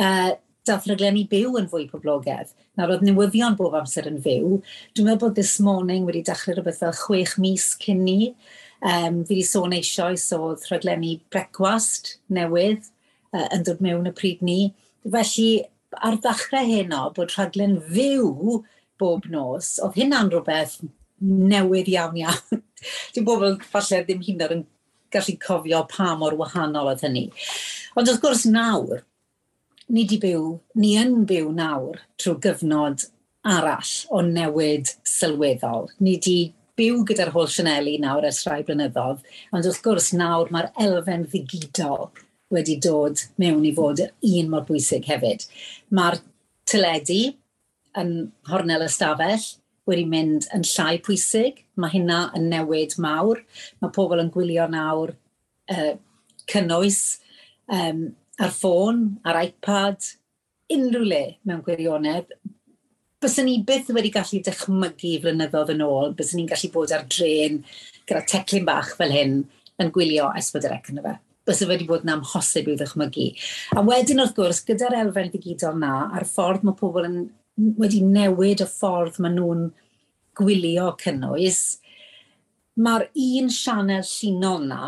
uh, 0.00 0.30
dath 0.68 0.88
rhaglenni 0.88 1.26
byw 1.28 1.58
yn 1.60 1.68
fwy 1.70 1.86
poblogaidd. 1.90 2.54
Nawr 2.78 2.94
oedd 2.96 3.04
newyddion 3.04 3.56
bob 3.58 3.76
amser 3.76 4.08
yn 4.08 4.20
fyw. 4.24 4.58
Dwi'n 4.94 5.10
meddwl 5.10 5.28
bod 5.28 5.38
This 5.38 5.58
Morning 5.64 6.06
wedi 6.08 6.24
dechrau 6.26 6.56
rhywbeth 6.56 6.80
fel 6.82 6.96
chwech 6.96 7.36
mis 7.42 7.72
cyn 7.82 8.04
ni. 8.06 8.34
Um, 8.80 9.20
fi 9.28 9.36
wedi 9.36 9.44
sôn 9.44 9.76
eisoes 9.76 10.30
oedd 10.32 10.64
rhaglenni 10.70 11.18
brecwast 11.32 12.14
newydd 12.32 12.86
uh, 13.34 13.48
yn 13.52 13.66
dod 13.66 13.82
mewn 13.84 14.08
y 14.08 14.14
pryd 14.16 14.44
ni. 14.46 14.60
Felly, 15.08 15.50
ar 15.96 16.18
ddechrau 16.20 16.66
heno, 16.68 17.04
bod 17.16 17.32
rhaglen 17.34 17.78
fyw 17.92 18.60
bob 19.00 19.26
nos, 19.32 19.78
oedd 19.82 19.96
hynna'n 19.96 20.30
rhywbeth 20.32 20.80
newydd 21.20 21.88
iawn 21.94 22.18
iawn. 22.20 22.60
Dwi'n 23.14 23.26
bobl 23.26 23.56
falle 23.72 24.02
ddim 24.04 24.22
hyn 24.24 24.44
yn 24.46 24.66
gallu 25.12 25.36
cofio 25.42 25.82
pa 25.90 26.14
mor 26.20 26.36
wahanol 26.38 26.92
oedd 26.92 27.04
hynny. 27.06 27.26
Ond 27.96 28.10
wrth 28.10 28.22
gwrs 28.22 28.46
nawr, 28.48 29.02
ni 29.90 30.06
di 30.08 30.20
byw, 30.22 30.54
ni 30.78 30.94
yn 31.00 31.24
byw 31.28 31.50
nawr 31.56 32.00
trwy 32.20 32.38
gyfnod 32.46 33.08
arall 33.56 33.92
o 34.14 34.22
newid 34.24 34.94
sylweddol. 35.08 35.88
Ni 36.04 36.16
di 36.22 36.38
byw 36.78 37.02
gyda'r 37.08 37.32
holl 37.34 37.50
Sianeli 37.50 37.98
nawr 38.00 38.28
ers 38.28 38.44
rhai 38.46 38.62
blynyddoedd, 38.68 39.24
ond 39.52 39.66
wrth 39.66 39.82
gwrs 39.84 40.12
nawr 40.16 40.52
mae'r 40.54 40.70
elfen 40.86 41.26
ddigidol 41.28 42.10
wedi 42.50 42.76
dod 42.82 43.22
mewn 43.40 43.64
i 43.66 43.72
fod 43.76 44.02
un 44.06 44.50
mor 44.52 44.66
bwysig 44.68 45.06
hefyd. 45.10 45.46
Mae'r 45.94 46.18
tyledu 46.70 47.22
yn 48.00 48.12
hornel 48.50 48.86
ystafell 48.86 49.46
wedi 49.90 50.06
mynd 50.08 50.46
yn 50.54 50.64
llai 50.66 51.00
pwysig. 51.04 51.64
Mae 51.80 51.94
hynna 51.94 52.20
yn 52.38 52.48
newid 52.52 52.96
mawr. 53.02 53.42
Mae 53.80 53.94
pobl 53.94 54.22
yn 54.22 54.32
gwylio 54.34 54.66
nawr 54.70 55.14
uh, 55.14 55.92
cynnwys 56.50 57.20
um, 57.70 58.08
ar 58.40 58.54
ffôn, 58.54 59.04
ar 59.26 59.38
iPad, 59.44 60.14
unrhyw 60.72 61.06
le 61.06 61.22
mewn 61.46 61.62
gwirionedd. 61.66 62.34
Byswn 63.20 63.50
ni 63.50 63.58
byth 63.66 63.90
wedi 63.92 64.12
gallu 64.14 64.40
dychmygu 64.44 65.16
flynyddoedd 65.24 65.74
yn 65.74 65.82
ôl, 65.84 66.14
byswn 66.16 66.40
ni'n 66.40 66.52
gallu 66.52 66.70
bod 66.72 66.94
ar 66.96 67.04
dren 67.10 67.60
gyda 68.08 68.22
teclyn 68.28 68.68
bach 68.68 68.94
fel 68.96 69.12
hyn 69.12 69.42
yn 69.80 69.92
gwylio 69.92 70.30
esbyd 70.40 70.68
yr 70.68 70.78
ec 70.78 70.88
yn 70.92 71.02
y 71.02 71.04
fe 71.04 71.18
bysa 71.48 71.64
fe 71.64 71.70
wedi 71.72 71.88
bod 71.88 72.06
yn 72.06 72.14
amhosib 72.14 72.68
i'w 72.68 72.78
ddychmygu. 72.78 73.28
A 73.76 73.84
wedyn 73.86 74.22
wrth 74.22 74.34
gwrs, 74.36 74.62
gyda'r 74.68 74.98
elfen 75.02 75.30
digidol 75.32 75.78
na, 75.80 75.92
a'r 76.14 76.26
ffordd 76.28 76.66
mae 76.66 76.78
pobl 76.78 77.06
yn, 77.08 77.20
wedi 77.80 78.02
newid 78.04 78.64
y 78.64 78.68
ffordd 78.68 79.20
maen 79.22 79.38
nhw'n 79.38 79.68
gwylio 80.40 80.90
cynnwys, 81.00 81.62
mae'r 82.80 83.08
un 83.10 83.50
sianel 83.52 84.04
llunol 84.06 84.66
na 84.68 84.82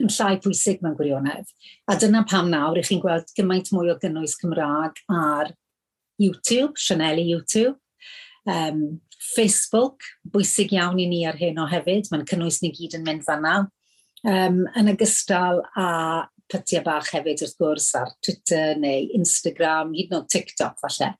yn 0.00 0.08
llai 0.08 0.38
pwysig 0.40 0.80
mewn 0.82 0.96
gwirionedd. 0.98 1.50
A 1.90 1.96
dyna 2.00 2.24
pam 2.28 2.48
nawr 2.52 2.80
i 2.80 2.84
chi'n 2.86 3.02
gweld 3.02 3.28
gymaint 3.36 3.68
mwy 3.74 3.92
o 3.92 3.98
gynnwys 4.00 4.38
Cymraeg 4.40 5.02
ar 5.12 5.52
YouTube, 6.20 6.80
sianeli 6.80 7.26
YouTube, 7.28 7.76
um, 8.48 9.00
Facebook, 9.20 10.06
bwysig 10.32 10.72
iawn 10.76 11.00
i 11.00 11.06
ni 11.08 11.20
ar 11.28 11.36
hyn 11.40 11.60
o 11.60 11.66
hefyd, 11.68 12.08
mae'n 12.10 12.26
cynnwys 12.28 12.62
ni 12.62 12.72
gyd 12.76 12.96
yn 12.98 13.04
mynd 13.06 13.26
fan'na, 13.26 13.68
um, 14.28 14.62
yn 14.78 14.92
ogystal 14.92 15.62
â 15.78 15.88
pytiau 16.50 16.82
bach 16.86 17.12
hefyd 17.14 17.44
wrth 17.44 17.58
gwrs 17.60 17.90
ar 17.98 18.10
Twitter 18.24 18.78
neu 18.80 19.06
Instagram, 19.16 19.92
hyd 19.94 20.10
yn 20.10 20.18
oed 20.18 20.30
TikTok 20.32 20.80
falle. 20.82 21.12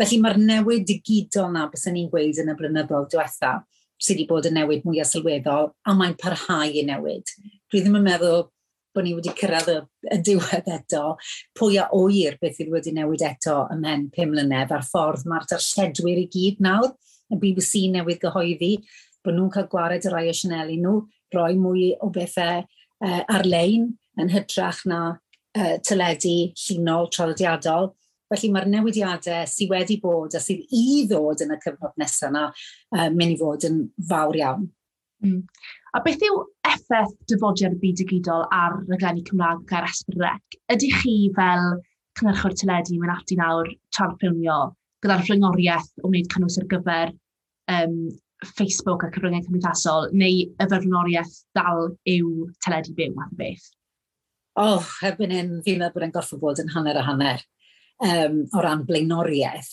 Felly 0.00 0.20
mae'r 0.22 0.40
newid 0.40 0.86
digidol 0.88 1.50
na 1.52 1.66
bys 1.72 1.84
ni'n 1.90 2.08
gweud 2.12 2.40
yn 2.40 2.52
y 2.52 2.56
blynyddol 2.56 3.10
diwetha 3.12 3.58
sydd 4.00 4.16
wedi 4.16 4.28
bod 4.30 4.48
yn 4.48 4.56
newid 4.56 4.86
mwy 4.88 5.02
sylweddol 5.04 5.74
a 5.84 5.94
mae'n 5.96 6.16
parhau 6.20 6.72
i 6.72 6.86
newid. 6.88 7.28
Dwi 7.68 7.82
ddim 7.82 7.98
yn 8.00 8.06
meddwl 8.06 8.46
bod 8.94 9.06
ni 9.06 9.12
wedi 9.14 9.32
cyrraedd 9.38 9.68
y, 9.70 9.76
y 10.16 10.18
diwedd 10.26 10.70
eto, 10.72 11.14
pwy 11.58 11.76
a 11.78 11.86
oer 11.94 12.38
beth 12.40 12.56
sydd 12.58 12.72
wedi 12.72 12.94
newid 12.96 13.22
eto 13.26 13.60
ymhen 13.74 14.08
pum 14.14 14.32
mlynedd 14.32 14.72
a'r 14.74 14.86
ffordd 14.88 15.28
mae'r 15.30 15.46
darlledwyr 15.52 16.24
i 16.24 16.26
gyd 16.32 16.64
nawr, 16.64 16.90
y 17.30 17.38
BBC 17.38 17.84
newydd 17.92 18.22
gyhoeddi, 18.24 18.72
bod 19.22 19.36
nhw'n 19.36 19.52
cael 19.54 19.68
gwared 19.70 20.08
y 20.08 20.14
rai 20.14 20.26
o 20.32 20.34
Sianeli 20.34 20.80
nhw, 20.80 20.96
rhoi 21.34 21.56
mwy 21.58 21.90
o 22.00 22.10
bethau 22.14 22.62
uh, 22.62 23.22
ar-lein 23.36 23.88
yn 24.20 24.32
hytrach 24.32 24.84
na 24.90 25.00
uh, 25.14 25.76
tyledu 25.86 26.36
llunol 26.66 27.10
traddodiadol. 27.14 27.90
Felly 28.30 28.52
mae'r 28.54 28.68
newidiadau 28.70 29.48
sydd 29.50 29.72
wedi 29.72 29.98
bod 30.02 30.36
a 30.38 30.42
sydd 30.42 30.62
i 30.76 31.02
ddod 31.10 31.42
yn 31.44 31.56
y 31.56 31.58
cyfnod 31.64 31.96
nesaf 31.98 32.30
yna 32.30 32.46
uh, 32.50 33.08
mynd 33.10 33.34
i 33.34 33.38
fod 33.40 33.66
yn 33.68 33.84
fawr 34.10 34.38
iawn. 34.38 34.68
Mm. 35.24 35.42
A 35.96 36.00
beth 36.04 36.22
yw 36.22 36.44
effaith 36.70 37.16
dyfodiad 37.28 37.74
y 37.74 37.80
byd 37.82 37.98
digidol 37.98 38.44
ar 38.54 38.76
raglenni 38.86 39.24
Cymraeg 39.26 39.64
ac 39.64 39.72
ar 39.80 39.88
Esbrec? 39.88 40.58
Ydych 40.70 41.00
chi 41.02 41.14
fel 41.36 41.80
cynhyrchwr 42.20 42.54
teledu 42.60 43.00
mynd 43.00 43.14
ati 43.16 43.38
nawr 43.40 43.68
tarffilmio 43.96 44.60
gyda'r 45.02 45.24
rhyngoriaeth 45.26 45.90
o 46.04 46.10
wneud 46.10 46.30
cynnwys 46.32 46.58
ar 46.60 46.68
gyfer 46.70 47.12
um, 47.74 47.96
Facebook 48.48 49.04
a 49.04 49.10
cyfryngau 49.12 49.44
cymdeithasol 49.44 50.10
neu 50.16 50.46
yfyrnoriaeth 50.62 51.34
dal 51.56 51.90
yw 52.08 52.48
teledu 52.64 52.96
byw 52.96 53.14
math 53.16 53.34
o 53.34 53.40
beth? 53.40 53.66
Oh, 54.60 54.86
erbyn 55.06 55.34
hyn, 55.34 55.52
fi'n 55.64 55.80
meddwl 55.80 55.96
bod 55.96 56.06
e'n 56.06 56.14
gorfod 56.14 56.40
bod 56.42 56.62
yn 56.62 56.72
hanner 56.74 56.98
a 56.98 57.04
hanner 57.06 57.44
um, 58.04 58.42
o 58.54 58.64
ran 58.64 58.86
blaenoriaeth. 58.88 59.70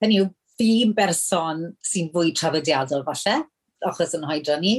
Hynny 0.00 0.20
yw, 0.20 0.28
fi'n 0.60 0.94
berson 0.96 1.66
sy'n 1.86 2.12
fwy 2.14 2.34
trafodiadol 2.36 3.04
falle, 3.08 3.40
achos 3.88 4.14
yn 4.16 4.26
hoedro 4.28 4.58
ni. 4.60 4.76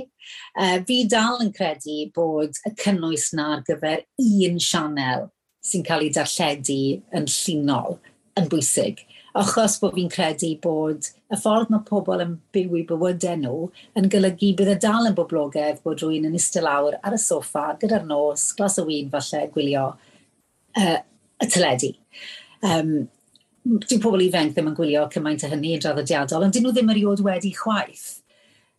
Uh, 0.54 0.80
fi 0.88 1.02
dal 1.10 1.42
yn 1.44 1.52
credu 1.56 2.06
bod 2.16 2.58
y 2.68 2.74
cynnwys 2.82 3.32
na 3.38 3.56
ar 3.58 3.64
gyfer 3.68 4.06
un 4.22 4.60
sianel 4.62 5.30
sy'n 5.66 5.86
cael 5.86 6.06
ei 6.06 6.14
darlledu 6.14 6.82
yn 7.18 7.28
llunol 7.30 7.98
yn 8.40 8.50
bwysig 8.52 9.02
achos 9.38 9.78
bod 9.80 9.96
fi'n 9.96 10.10
credu 10.12 10.52
bod 10.64 11.08
y 11.32 11.38
ffordd 11.40 11.72
mae 11.72 11.86
pobl 11.88 12.24
yn 12.24 12.34
byw 12.56 12.78
i 12.80 12.84
bywydau 12.90 13.40
nhw 13.40 13.56
yn 14.00 14.10
golygu 14.12 14.52
bydd 14.60 14.74
y 14.74 14.78
dal 14.84 15.08
yn 15.08 15.16
boblogaidd 15.18 15.80
bod 15.86 16.04
rwy'n 16.04 16.28
yn 16.30 16.36
eistedd 16.40 16.66
lawr 16.68 16.98
ar 17.00 17.16
y 17.16 17.22
soffa 17.22 17.70
gyda'r 17.82 18.08
nos, 18.10 18.50
glas 18.58 18.80
o 18.82 18.86
wyn 18.90 19.12
falle, 19.14 19.46
gwylio 19.56 19.88
uh, 19.92 20.98
y 21.42 21.50
teledu. 21.50 21.94
Um, 22.62 22.96
dyw 23.64 24.02
pobl 24.02 24.26
ifanc 24.26 24.56
ddim 24.56 24.72
yn 24.72 24.78
gwylio 24.78 25.06
cymaint 25.14 25.46
o 25.46 25.52
hynny 25.52 25.76
yn 25.78 25.84
draddodiadol, 25.84 26.48
ond 26.48 26.58
dyn 26.58 26.68
nhw 26.68 26.76
ddim 26.76 26.92
eriod 26.94 27.24
wedi 27.26 27.54
chwaith 27.56 28.21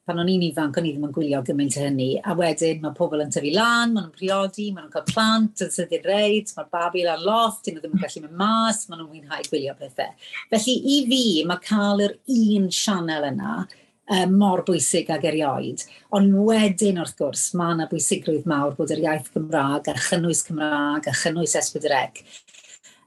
pan 0.07 0.19
o'n 0.19 0.31
i'n 0.33 0.45
ifanc, 0.49 0.79
o'n 0.79 0.87
i 0.89 0.93
ddim 0.95 1.07
yn 1.07 1.13
gwylio 1.15 1.43
gymaint 1.47 1.77
o 1.79 1.85
hynny. 1.85 2.09
A 2.27 2.35
wedyn 2.39 2.81
mae 2.83 2.95
pobl 2.97 3.23
yn 3.23 3.31
tyfu 3.35 3.53
lan, 3.55 3.93
maen 3.93 4.09
nhw'n 4.09 4.17
priodi, 4.17 4.71
maen 4.73 4.87
nhw'n 4.87 4.95
cael 4.97 5.07
plant, 5.13 5.63
yn 5.63 5.71
sydd 5.75 5.95
reid, 6.09 6.51
mae'r 6.57 6.73
babi 6.75 7.05
lan 7.07 7.23
loft, 7.27 7.63
dyn 7.67 7.77
nhw 7.77 7.85
ddim 7.85 7.95
yn 7.99 8.03
gallu 8.03 8.25
mynd 8.25 8.41
mas, 8.41 8.83
maen 8.89 9.03
nhw'n 9.03 9.13
mwynhau 9.13 9.47
gwylio 9.47 9.77
pethau. 9.79 10.11
Felly 10.51 10.77
i 10.97 10.99
fi, 11.13 11.23
mae 11.47 11.63
cael 11.69 12.05
yr 12.09 12.19
un 12.35 12.69
sianel 12.75 13.29
yna 13.31 13.55
uh, 13.63 14.27
mor 14.33 14.65
bwysig 14.67 15.11
ag 15.15 15.27
erioed. 15.31 15.87
Ond 16.19 16.35
wedyn 16.51 16.99
wrth 17.03 17.15
gwrs, 17.21 17.49
mae 17.59 17.77
yna 17.77 17.89
bwysigrwydd 17.91 18.49
mawr 18.51 18.75
bod 18.79 18.95
yr 18.95 19.05
iaith 19.07 19.31
Gymraeg 19.37 19.93
a 19.93 19.97
chynnwys 20.09 20.43
Cymraeg 20.49 21.07
a 21.07 21.15
chynnwys 21.23 21.55
Esbydreg 21.63 22.25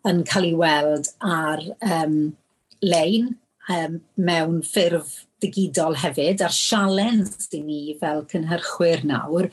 yn 0.05 0.23
cael 0.29 0.49
ei 0.51 0.57
weld 0.57 1.09
ar 1.25 1.61
um, 1.81 2.17
lein 2.85 3.31
um, 3.73 3.99
mewn 4.21 4.61
ffurf 4.65 5.24
digidol 5.43 5.97
hefyd, 5.99 6.43
a'r 6.45 6.53
sialens 6.55 7.49
i 7.55 7.61
ni 7.63 7.79
fel 7.99 8.23
cynhyrchwyr 8.31 9.05
nawr, 9.07 9.49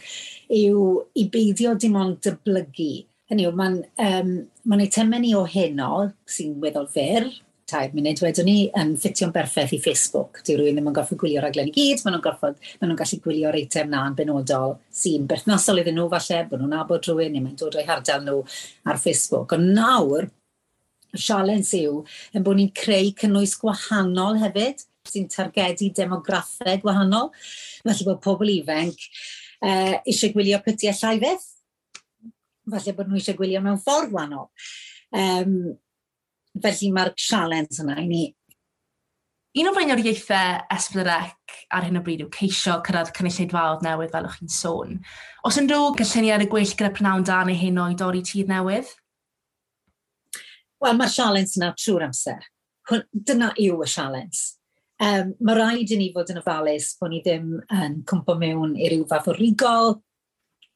yw 0.53 0.83
i 1.19 1.27
beidio 1.33 1.75
dim 1.75 1.97
ond 2.01 2.21
dyblygu. 2.25 2.93
Hynny 3.33 3.47
yw, 3.49 3.55
mae'n 3.57 3.81
um, 4.07 4.35
ma 4.69 4.79
eitemau 4.83 5.23
ni 5.23 5.33
o 5.39 5.47
heno 5.49 6.11
sy'n 6.29 6.59
weddol 6.63 6.91
fyr, 6.93 7.31
tair 7.73 7.95
munud 7.97 8.21
wedyn 8.21 8.47
ni, 8.49 8.57
yn 8.79 8.95
ffitio'n 9.01 9.33
berffaith 9.35 9.73
i 9.77 9.81
Facebook. 9.81 10.43
Dyw 10.45 10.59
rhywun 10.59 10.77
ddim 10.77 10.91
yn 10.91 10.97
gorfod 10.97 11.21
gwylio 11.23 11.43
raglen 11.45 11.71
i 11.71 11.75
gyd, 11.75 12.03
maen 12.05 12.17
nhw'n 12.17 12.25
gorfod, 12.27 12.61
maen 12.81 12.91
nhw'n 12.91 13.01
gallu 13.01 13.19
gwylio'r 13.25 13.59
eitem 13.63 13.91
na 13.93 14.05
yn 14.11 14.19
benodol 14.19 14.77
sy'n 15.03 15.27
berthnasol 15.31 15.81
iddyn 15.83 15.97
nhw 15.99 16.09
falle, 16.13 16.43
bod 16.51 16.63
nhw'n 16.63 16.79
abod 16.83 17.09
rhywun, 17.09 17.33
neu 17.33 17.47
mae'n 17.47 17.59
dod 17.61 17.79
o'i 17.79 17.87
hardal 17.89 18.25
nhw 18.27 18.39
ar 18.93 19.01
Facebook. 19.01 19.57
Ond 19.57 19.73
nawr, 19.79 20.29
sialens 21.17 21.73
yw 21.77 22.03
yn 22.37 22.45
bod 22.45 22.61
ni'n 22.61 22.73
creu 22.77 23.13
cynnwys 23.23 23.57
gwahanol 23.61 24.41
hefyd 24.43 24.85
sy'n 25.09 25.29
targedu 25.31 25.91
demograffeg 25.97 26.85
wahanol. 26.87 27.31
Felly 27.83 28.09
bod 28.09 28.21
pobl 28.25 28.53
ifanc 28.53 29.09
uh, 29.65 29.97
eisiau 30.07 30.35
gwylio 30.35 30.61
pytiau 30.65 30.95
llai 31.01 31.19
beth. 31.23 31.49
Falle 32.73 32.95
bod 32.97 33.11
nhw 33.11 33.19
eisiau 33.21 33.39
gwylio 33.39 33.63
mewn 33.65 33.81
ffordd 33.83 34.15
wahanol. 34.15 34.49
Um, 35.13 35.75
felly 36.63 36.93
mae'r 36.95 37.13
sialens 37.19 37.83
yna 37.83 37.99
i 38.03 38.07
ni. 38.09 38.23
Un 39.61 39.69
o 39.69 39.75
fain 39.77 39.93
o'r 39.93 40.01
ieithau 40.01 40.63
esblyrec 40.73 41.57
ar 41.77 41.85
hyn 41.85 41.99
o 41.99 42.01
bryd 42.05 42.23
yw 42.25 42.31
ceisio 42.33 42.79
cyrraedd 42.87 43.11
cynulleidfaodd 43.19 43.83
newydd 43.85 44.15
fel 44.15 44.29
o'ch 44.29 44.39
chi'n 44.39 44.53
sôn. 44.53 44.95
Os 45.45 45.59
yn 45.61 45.69
rhyw 45.69 45.91
galluniad 45.99 46.47
y 46.47 46.49
gwell 46.49 46.73
gyda 46.73 46.89
prynawn 46.97 47.27
dan 47.29 47.51
neu 47.51 47.59
hyn 47.61 47.81
o'i 47.83 47.99
dorri 47.99 48.23
tir 48.25 48.49
newydd? 48.49 48.89
Wel, 50.81 50.97
mae'r 50.97 51.13
sialens 51.13 51.59
yna 51.59 51.69
trwy'r 51.77 52.07
amser. 52.09 52.49
Dyna 53.13 53.53
yw 53.61 53.85
y 53.85 53.91
sialens. 53.93 54.41
Um, 55.03 55.33
mae 55.43 55.57
rhaid 55.59 55.91
i 55.91 55.97
ni 55.99 56.13
fod 56.15 56.29
yn 56.31 56.39
ofalus 56.39 56.93
bod 57.01 57.11
ni 57.11 57.19
ddim 57.25 57.57
yn 57.75 57.95
cwmpo 58.07 58.37
mewn 58.39 58.77
i 58.79 58.91
ryw 58.93 59.07
fath 59.11 59.33
o 59.33 59.35
rigol, 59.35 59.97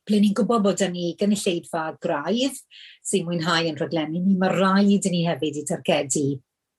ble 0.06 0.18
ni'n 0.22 0.34
gwybod 0.34 0.64
bod 0.64 0.82
yn 0.82 0.96
ni 0.96 1.12
gynulleidfa 1.20 1.84
graidd 2.02 2.58
sy'n 3.06 3.26
mwynhau 3.28 3.68
yn 3.70 3.78
rhaglenni 3.78 4.24
ni, 4.24 4.34
mae 4.40 4.50
rhaid 4.50 5.06
i 5.06 5.12
ni 5.12 5.20
hefyd 5.28 5.60
i 5.60 5.62
targedu 5.68 6.24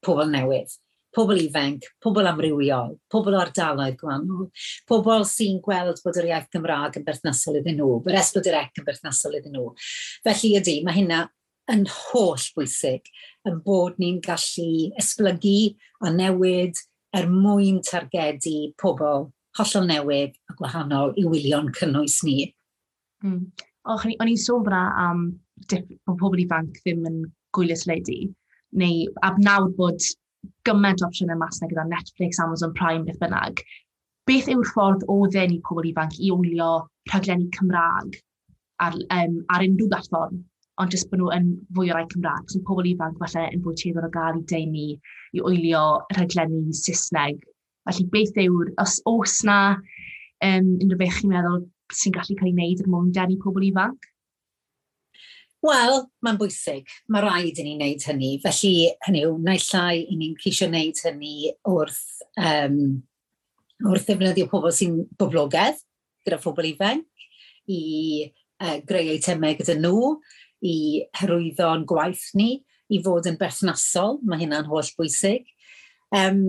pobl 0.04 0.28
newydd, 0.34 0.74
pobl 1.16 1.40
ifanc, 1.40 1.88
pobl 2.04 2.28
amrywiol, 2.34 2.98
pobl 3.12 3.38
o 3.38 3.40
ardaloedd 3.46 3.96
gwahanol, 4.02 4.52
pobl 4.92 5.24
sy'n 5.32 5.62
gweld 5.64 6.04
bod 6.04 6.20
yr 6.20 6.30
iaith 6.34 6.52
Gymraeg 6.52 7.00
yn 7.00 7.08
berthnasol 7.08 7.62
iddyn 7.62 7.80
nhw, 7.80 8.02
yr 8.12 8.20
esbydyrec 8.26 8.84
yn 8.84 8.90
berthnasol 8.92 9.40
iddyn 9.40 9.56
nhw. 9.56 9.72
Felly 10.28 10.54
ydy, 10.60 10.78
mae 10.84 11.00
hynna 11.00 11.24
yn 11.72 11.88
holl 11.94 12.52
bwysig 12.60 13.08
yn 13.48 13.64
bod 13.64 13.96
ni'n 14.04 14.20
gallu 14.24 14.92
esblygu 15.00 15.58
a 16.04 16.12
newid 16.12 16.84
er 17.18 17.28
mwyn 17.32 17.82
targedu 17.86 18.56
pobl 18.82 19.28
hollol 19.58 19.90
newydd 19.90 20.36
a 20.52 20.56
gwahanol 20.60 21.16
i 21.18 21.26
wylion 21.26 21.72
cynnwys 21.78 22.20
ni. 22.28 22.38
Mm. 23.26 23.42
Och, 23.88 24.06
o'n 24.06 24.32
i'n 24.32 24.42
sôn 24.42 24.66
fyna 24.68 24.84
am 25.08 25.24
bod 25.72 26.20
pobl 26.22 26.44
ifanc 26.44 26.78
ddim 26.84 27.06
yn 27.10 27.22
gwylio 27.56 27.78
teledu, 27.82 28.20
neu 28.82 29.08
ab 29.26 29.40
nawr 29.42 29.70
bod 29.80 30.04
gymaint 30.68 31.02
o 31.02 31.08
opsiynau 31.08 31.40
mas 31.40 31.62
na 31.62 31.70
gyda 31.72 31.88
Netflix, 31.88 32.42
Amazon 32.44 32.76
Prime, 32.78 33.06
beth 33.08 33.20
bynnag. 33.24 33.64
Beth 34.28 34.52
yw'r 34.52 34.70
ffordd 34.74 35.06
o 35.10 35.22
ddyn 35.32 35.56
i 35.56 35.62
pobl 35.70 35.88
ifanc 35.90 36.20
i 36.20 36.32
wylio 36.36 36.72
rhaglenni 37.10 37.48
Cymraeg 37.56 38.20
ar, 38.84 38.98
um, 39.16 39.40
ar 39.56 39.66
unrhyw 39.66 39.90
platform 39.94 40.44
ond 40.82 40.94
jyst 40.94 41.10
bod 41.12 41.22
nhw 41.22 41.32
yn 41.36 41.48
fwy 41.76 41.92
o 41.92 41.98
rai 41.98 42.06
Cymraeg. 42.12 42.52
So 42.52 42.62
pobl 42.68 42.90
ifanc 42.90 43.18
falle 43.22 43.48
yn 43.54 43.64
fwy 43.66 43.78
tueddol 43.80 44.08
o 44.08 44.12
gael 44.14 44.42
i 44.42 44.44
deulu 44.52 44.90
i 45.38 45.46
wylio 45.46 45.86
rhaglenni 46.16 46.76
Saesneg. 46.78 47.42
Felly 47.88 48.06
beth 48.14 48.38
yw'r, 48.44 48.74
os 48.84 49.00
oes 49.10 49.40
na 49.48 49.58
um, 49.78 50.70
unrhyw 50.76 51.00
beth 51.00 51.18
chi'n 51.22 51.34
meddwl 51.34 51.66
sy'n 51.96 52.16
gallu 52.18 52.38
cael 52.38 52.52
ei 52.52 52.56
wneud 52.56 52.84
er 52.84 52.92
mwyn 52.92 53.12
denu 53.16 53.40
pobl 53.44 53.66
ifanc? 53.68 54.08
Wel, 55.66 56.04
mae'n 56.22 56.38
bwysig. 56.38 56.90
Mae 57.10 57.24
rhaid 57.26 57.58
i 57.58 57.66
ni 57.66 57.76
wneud 57.80 58.04
hynny. 58.06 58.32
Felly, 58.44 58.74
hynny 59.08 59.24
yw, 59.26 59.38
naill 59.44 59.70
ai 59.80 60.04
i 60.04 60.18
ni'n 60.20 60.36
ceisio 60.44 60.70
wneud 60.70 61.00
hynny 61.08 61.54
wrth, 61.72 62.04
um, 62.38 62.82
wrth 63.88 64.06
ddefnyddio 64.06 64.50
pobl 64.52 64.74
sy'n 64.76 65.00
boblogaidd 65.18 65.82
gyda 66.28 66.42
phobl 66.44 66.68
ifanc 66.70 67.08
i 67.72 67.82
uh, 68.62 68.78
greu 68.88 69.14
eitemau 69.16 69.58
gyda 69.58 69.78
nhw, 69.80 70.14
i 70.66 71.06
hyrwyddo'n 71.20 71.86
gwaith 71.90 72.30
ni, 72.40 72.64
i 72.94 73.02
fod 73.04 73.28
yn 73.30 73.38
berthnasol, 73.40 74.22
mae 74.24 74.42
hynna'n 74.42 74.68
holl 74.72 74.90
bwysig. 74.98 75.48
Um, 76.16 76.44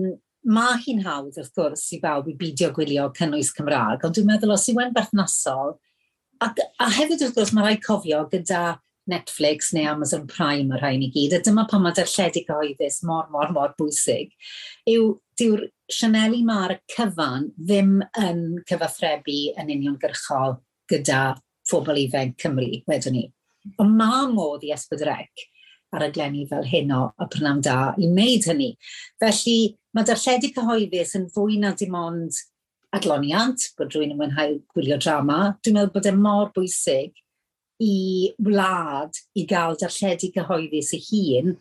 mae 0.47 0.79
hi'n 0.85 1.03
hawdd 1.03 1.37
wrth 1.39 1.55
gwrs 1.57 1.87
i 1.95 1.99
bawb 2.03 2.29
i 2.31 2.35
bidio 2.39 2.71
gwylio 2.75 3.09
cynnwys 3.17 3.51
Cymraeg, 3.55 4.05
ond 4.05 4.15
dwi'n 4.15 4.29
meddwl 4.29 4.55
os 4.55 4.67
i 4.71 4.75
wen 4.77 4.93
berthnasol, 4.95 5.75
a, 6.39 6.53
a 6.79 6.91
hefyd 6.95 7.25
wrth 7.25 7.35
gwrs 7.35 7.51
mae 7.55 7.65
rhaid 7.65 7.83
cofio 7.83 8.23
gyda 8.31 8.77
Netflix 9.09 9.73
neu 9.73 9.89
Amazon 9.89 10.27
Prime 10.29 10.75
yr 10.75 10.83
rhain 10.83 11.03
i 11.03 11.09
gyd, 11.11 11.33
a 11.35 11.41
dyma 11.43 11.65
pan 11.69 11.83
mae 11.83 11.95
darlledu 11.97 12.43
gyhoeddus 12.45 13.01
mor, 13.09 13.27
mor, 13.33 13.51
mor 13.55 13.73
bwysig, 13.79 14.31
yw 14.89 15.11
dyw'r 15.39 15.65
Sianeli 15.89 16.43
Mar 16.45 16.75
cyfan 16.93 17.49
ddim 17.57 17.97
yn 18.21 18.43
cyfathrebu 18.69 19.39
yn 19.59 19.73
uniongyrchol 19.75 20.59
gyda 20.91 21.23
phobl 21.69 21.99
ifanc 22.05 22.37
Cymru, 22.41 22.69
wedyn 22.89 23.17
ni. 23.17 23.25
Ond 23.77 23.95
mae 23.99 24.27
modd 24.33 24.65
i 24.65 24.73
Esbydrec 24.75 25.47
ar 25.95 26.05
y 26.05 26.11
glenni 26.13 26.45
fel 26.49 26.67
hyn 26.69 26.93
o 26.93 27.01
y 27.17 27.27
prynam 27.33 27.61
da 27.65 27.93
i 27.97 28.09
wneud 28.09 28.45
hynny. 28.49 28.69
Felly 29.21 29.57
mae 29.95 30.07
darlledu 30.07 30.51
cyhoeddus 30.55 31.15
yn 31.17 31.27
fwy 31.33 31.57
na 31.61 31.73
dim 31.77 31.97
ond 31.97 32.37
adloniant, 32.95 33.69
bod 33.77 33.93
rhywun 33.93 34.13
yn 34.13 34.19
mwynhau 34.19 34.55
gwylio 34.73 34.97
drama. 35.01 35.39
Dwi'n 35.63 35.77
meddwl 35.77 35.93
bod 35.95 36.09
e 36.09 36.13
mor 36.17 36.53
bwysig 36.55 37.17
i 37.81 37.95
wlad 38.45 39.17
i 39.39 39.45
gael 39.49 39.77
darlledu 39.79 40.31
cyhoeddus 40.35 40.93
ei 40.97 41.03
hun 41.09 41.57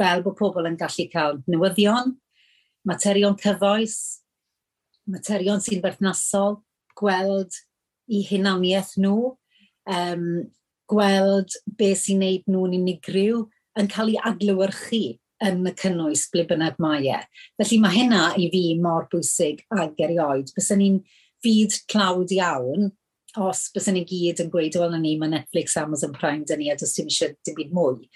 fel 0.00 0.24
bod 0.24 0.38
pobl 0.38 0.68
yn 0.68 0.78
gallu 0.80 1.06
cael 1.12 1.40
newyddion, 1.50 2.14
materion 2.88 3.36
cyfoes, 3.40 3.96
materion 5.10 5.60
sy'n 5.60 5.82
berthnasol, 5.84 6.60
gweld 6.96 7.56
i 8.10 8.24
hunaniaeth 8.28 8.96
nhw. 9.00 9.34
Um, 9.90 10.24
gweld 10.90 11.56
beth 11.78 12.04
sy'n 12.04 12.22
neud 12.24 12.46
nhw'n 12.50 12.76
unigryw 12.80 13.44
yn 13.80 13.90
cael 13.90 14.12
ei 14.12 14.22
adlywyrchu 14.30 15.02
yn 15.46 15.64
y 15.68 15.72
cynnwys 15.80 16.26
ble 16.32 16.44
bynnag 16.48 16.80
mae 16.82 17.06
e. 17.08 17.20
Felly 17.60 17.78
mae 17.80 17.96
hynna 17.96 18.24
i 18.36 18.50
fi 18.52 18.64
mor 18.82 19.06
bwysig 19.12 19.62
ag 19.72 20.00
erioed. 20.04 20.52
Bys 20.56 20.72
ni'n 20.76 21.00
fyd 21.44 21.76
clawd 21.90 22.34
iawn 22.36 22.90
os 23.40 23.68
bys 23.74 23.88
ni 23.94 24.02
gyd 24.08 24.42
yn 24.42 24.50
gweud, 24.52 24.76
wel, 24.80 24.96
ni 24.98 25.14
mae 25.18 25.30
Netflix, 25.30 25.76
Amazon 25.78 26.12
Prime, 26.16 26.44
dyn 26.48 26.60
ni, 26.60 26.70
a 26.70 26.76
does 26.76 26.96
dim 26.96 27.10
eisiau 27.10 27.34
dim 27.46 27.56
byd 27.58 27.74
mwy. 27.76 28.08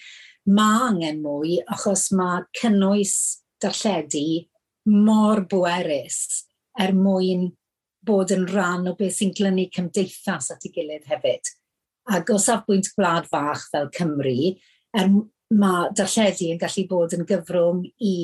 Mae 0.50 0.88
angen 0.90 1.22
mwy 1.24 1.60
achos 1.72 2.08
mae 2.12 2.42
cynnwys 2.58 3.16
darlledu 3.62 4.44
mor 4.90 5.44
bwerus 5.48 6.18
er 6.80 6.92
mwyn 6.96 7.52
bod 8.04 8.34
yn 8.34 8.44
rhan 8.50 8.90
o 8.90 8.96
beth 8.98 9.20
sy'n 9.20 9.32
glynu 9.36 9.70
cymdeithas 9.72 10.50
at 10.52 10.66
ei 10.66 10.74
gilydd 10.74 11.06
hefyd. 11.08 11.54
Ac 12.12 12.32
o 12.34 12.36
safbwynt 12.40 12.90
gwlad 12.96 13.28
fach 13.30 13.62
fel 13.72 13.88
Cymru, 13.94 14.52
er, 14.96 15.08
mae 15.54 15.88
darlledu 15.96 16.50
yn 16.52 16.60
gallu 16.60 16.84
bod 16.90 17.14
yn 17.16 17.24
gyfrwng 17.28 17.84
i 18.02 18.16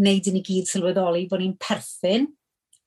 wneud 0.00 0.30
yn 0.30 0.38
ni 0.38 0.42
gyd 0.44 0.70
sylweddoli 0.70 1.26
bod 1.30 1.42
ni'n 1.42 1.56
perthyn, 1.60 2.28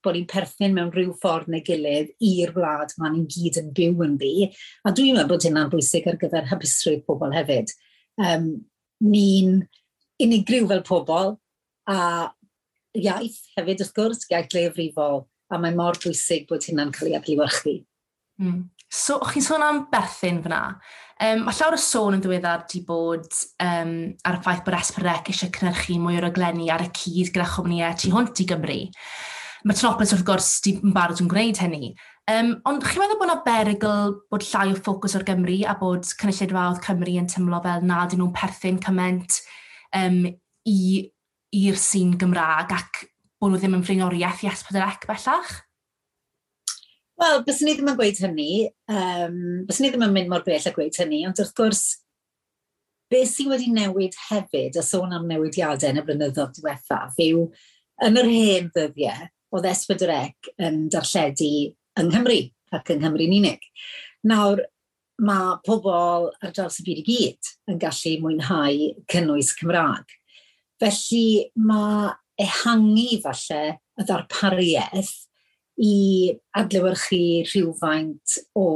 bod 0.03 0.15
ni'n 0.17 0.27
perthyn 0.29 0.75
mewn 0.75 0.91
rhyw 0.93 1.13
ffordd 1.21 1.49
neu 1.51 1.63
gilydd 1.65 2.13
i'r 2.23 2.53
wlad 2.55 2.93
mae 3.01 3.13
ni'n 3.13 3.27
gyd 3.33 3.59
yn 3.61 3.73
byw 3.77 4.05
yn 4.05 4.15
ddi. 4.21 4.49
A 4.85 4.93
dwi'n 4.95 5.17
meddwl 5.17 5.33
bod 5.33 5.47
hynna'n 5.47 5.71
bwysig 5.73 6.07
ar 6.09 6.19
gyfer 6.21 6.49
hybusrwydd 6.51 7.05
pobl 7.07 7.35
hefyd. 7.35 7.73
Um, 8.21 8.49
ni'n 9.03 9.61
unigryw 10.23 10.69
fel 10.71 10.83
pobl 10.87 11.35
a 11.91 11.99
iaith 12.97 13.41
hefyd 13.57 13.83
wrth 13.83 13.93
gwrs, 13.97 14.25
iaith 14.31 14.55
leiafrifol, 14.55 15.25
a 15.53 15.59
mae 15.61 15.75
mor 15.75 15.99
bwysig 16.01 16.47
bod 16.49 16.65
hynna'n 16.67 16.93
cael 16.95 17.11
ei 17.11 17.19
adlewyrchu. 17.19 17.77
Mm. 18.41 18.65
So, 18.87 19.17
chi'n 19.27 19.43
sôn 19.43 19.65
am 19.65 19.85
berthyn 19.91 20.39
fyna. 20.43 20.61
Um, 21.17 21.41
mae 21.47 21.55
llawer 21.57 21.75
o 21.75 21.81
sôn 21.81 22.15
yn 22.15 22.21
ddiweddar 22.21 22.67
di 22.69 22.83
bod 22.85 23.25
um, 23.63 23.95
ar 24.27 24.37
y 24.37 24.41
ffaith 24.45 24.61
bod 24.63 24.77
Esbrec 24.77 25.31
eisiau 25.31 25.49
cynhyrchu 25.55 25.97
mwy 25.99 26.19
o'r 26.19 26.29
oglenni 26.29 26.69
ar 26.71 26.85
y 26.85 26.91
cyd 26.93 27.33
gyda 27.33 27.47
chwmnïau 27.55 27.97
tu 27.97 28.11
hwnt 28.13 28.43
i 28.43 28.47
Gymru. 28.47 28.77
Mae 29.65 29.75
Tenopolis 29.75 30.13
wrth 30.13 30.23
gwrs 30.27 30.51
di 30.63 30.75
yn 30.77 30.93
barod 30.95 31.19
yn 31.23 31.31
gwneud 31.31 31.59
hynny. 31.63 31.91
Um, 32.29 32.53
ond 32.69 32.85
chi'n 32.85 33.01
meddwl 33.01 33.17
bod 33.19 33.27
yna 33.31 33.37
berygl 33.43 34.15
bod 34.31 34.45
llai 34.45 34.69
o 34.71 34.77
ffocws 34.77 35.17
o'r 35.17 35.25
Gymru 35.27 35.57
a 35.65 35.75
bod 35.81 36.07
cynulleidfaodd 36.21 36.81
Cymru 36.85 37.17
yn 37.19 37.29
tymlo 37.33 37.59
fel 37.65 37.83
nad 37.87 38.11
ydyn 38.13 38.23
nhw'n 38.23 38.35
perthyn 38.37 38.79
cyment 38.83 39.41
um, 39.97 40.21
i'r 40.69 41.79
sîn 41.81 42.13
Gymraeg 42.21 42.77
ac 42.77 43.07
bod 43.41 43.51
nhw 43.55 43.63
ddim 43.63 43.79
yn 43.81 43.87
flaenoriaeth 43.89 44.45
i 44.45 44.51
Esbrec 44.53 45.09
bellach? 45.09 45.63
Wel, 47.17 47.39
bys 47.47 47.63
ni 47.65 47.73
ddim 47.73 47.87
yn 47.89 47.95
gweud 47.97 48.19
hynny. 48.21 48.51
Um, 48.93 49.37
bys 49.65 49.79
ni 49.81 49.89
ddim 49.89 50.03
yn 50.05 50.11
mynd 50.13 50.29
mor 50.29 50.43
bell 50.45 50.67
a 50.69 50.73
gweud 50.75 50.99
hynny, 51.01 51.23
ond 51.25 51.39
wrth 51.41 51.55
gwrs, 51.57 51.81
beth 53.09 53.31
sydd 53.31 53.49
wedi 53.55 53.71
newid 53.73 54.13
hefyd, 54.27 54.77
a 54.77 54.83
sôn 54.85 55.15
am 55.17 55.25
newidiadau 55.25 55.89
yn 55.89 55.97
y 55.97 56.05
blynyddoedd 56.05 56.53
diwethaf, 56.59 57.17
yw 57.25 57.47
yn 58.05 58.21
yr 58.21 58.29
hen 58.29 58.69
ddyddiau, 58.75 59.25
oedd 59.49 59.69
Esbydrec 59.71 60.51
yn 60.61 60.83
darlledu 60.93 61.51
yng 61.97 62.11
Nghymru 62.11 62.39
ac 62.77 62.93
yng 62.93 63.01
Nghymru'n 63.01 63.35
unig. 63.39 63.65
Nawr, 64.29 64.61
mae 65.17 65.55
pobl 65.65 66.29
ar 66.29 66.53
draws 66.53 66.77
y 66.83 66.85
byd 66.85 67.01
i 67.01 67.05
gyd 67.07 67.53
yn 67.73 67.81
gallu 67.81 68.17
mwynhau 68.21 68.91
cynnwys 69.09 69.55
Cymraeg. 69.57 70.13
Felly 70.77 71.47
mae 71.57 72.11
ehangu 72.45 73.17
falle 73.23 73.63
y 73.97 74.05
ddarpariaeth 74.05 75.15
i 75.77 76.33
adlewyrchu 76.57 77.21
rhywfaint 77.45 78.37
o 78.57 78.67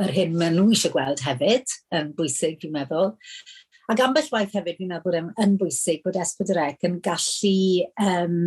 yr 0.00 0.12
hyn 0.16 0.36
maen 0.38 0.56
nhw 0.56 0.72
eisiau 0.72 0.94
gweld 0.94 1.22
hefyd, 1.26 1.74
yn 1.94 2.12
bwysig 2.16 2.58
dwi'n 2.62 2.74
meddwl. 2.78 3.12
Ac 3.88 4.02
ambell 4.04 4.32
waith 4.32 4.56
hefyd 4.56 4.80
fi'n 4.80 4.90
meddwl 4.92 5.18
bod 5.20 5.44
yn 5.44 5.54
bwysig 5.60 6.02
bod 6.04 6.18
Esbydrec 6.20 6.84
yn 6.88 6.98
gallu 7.04 7.84
um, 8.04 8.40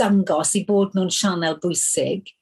dangos 0.00 0.54
i 0.56 0.64
bod 0.68 0.96
nhw'n 0.96 1.12
sianel 1.12 1.58
bwysig 1.62 2.32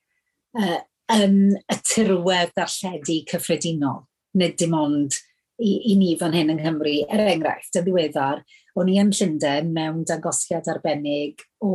uh, 0.58 0.78
yn 1.14 1.56
y 1.58 1.78
tirwedd 1.86 2.54
darlledu 2.58 3.20
cyffredinol, 3.30 4.04
nid 4.38 4.58
dim 4.58 4.74
ond 4.78 5.18
i, 5.60 5.92
i 5.92 5.96
ni 5.98 6.14
fan 6.18 6.34
hyn 6.34 6.54
yng 6.54 6.62
Nghymru. 6.62 6.96
Er 7.10 7.26
enghraifft, 7.28 7.78
yn 7.78 7.86
ddiweddar, 7.86 8.42
o'n 8.78 8.90
i 8.90 8.98
yn 9.02 9.14
Llundain 9.14 9.74
mewn 9.74 10.04
dangosiad 10.08 10.70
arbennig 10.70 11.42
o 11.66 11.72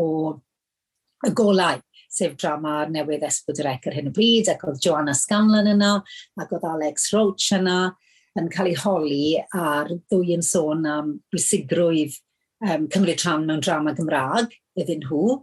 y 1.25 1.32
golau 1.36 1.80
sef 2.15 2.36
drama 2.39 2.84
newydd 2.91 3.25
Esbwdrec 3.28 3.89
ar 3.89 3.97
hyn 3.97 4.10
o 4.10 4.15
bryd, 4.15 4.49
ac 4.51 4.63
oedd 4.67 4.82
Joanna 4.84 5.15
Scanlon 5.17 5.71
yna, 5.75 5.95
ac 6.41 6.54
oedd 6.56 6.67
Alex 6.69 7.12
Roach 7.15 7.51
yna, 7.58 7.80
yn 8.39 8.51
cael 8.51 8.71
ei 8.71 8.78
holi 8.80 9.25
ar 9.56 9.91
ddwy 9.91 10.36
yn 10.36 10.43
sôn 10.43 10.86
am 10.89 11.17
bwysigrwydd 11.32 12.15
um, 12.65 12.88
cymryd 12.91 13.23
rhan 13.23 13.45
mewn 13.47 13.63
drama 13.63 13.95
Gymraeg 13.95 14.56
iddyn 14.80 15.04
nhw. 15.06 15.38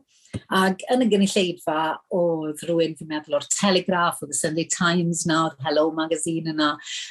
Ac 0.56 0.80
yn 0.92 1.04
y 1.04 1.08
gynulleidfa 1.12 1.80
oedd 2.16 2.62
rhywun 2.64 2.94
fi'n 2.96 3.10
meddwl 3.10 3.36
o'r 3.36 3.48
Telegraph, 3.52 4.22
oedd 4.24 4.32
y 4.32 4.36
Sunday 4.38 4.68
Times 4.72 5.26
na, 5.28 5.46
oedd 5.48 5.64
Hello 5.64 5.90
Magazine 5.96 6.54
yna. 6.54 6.70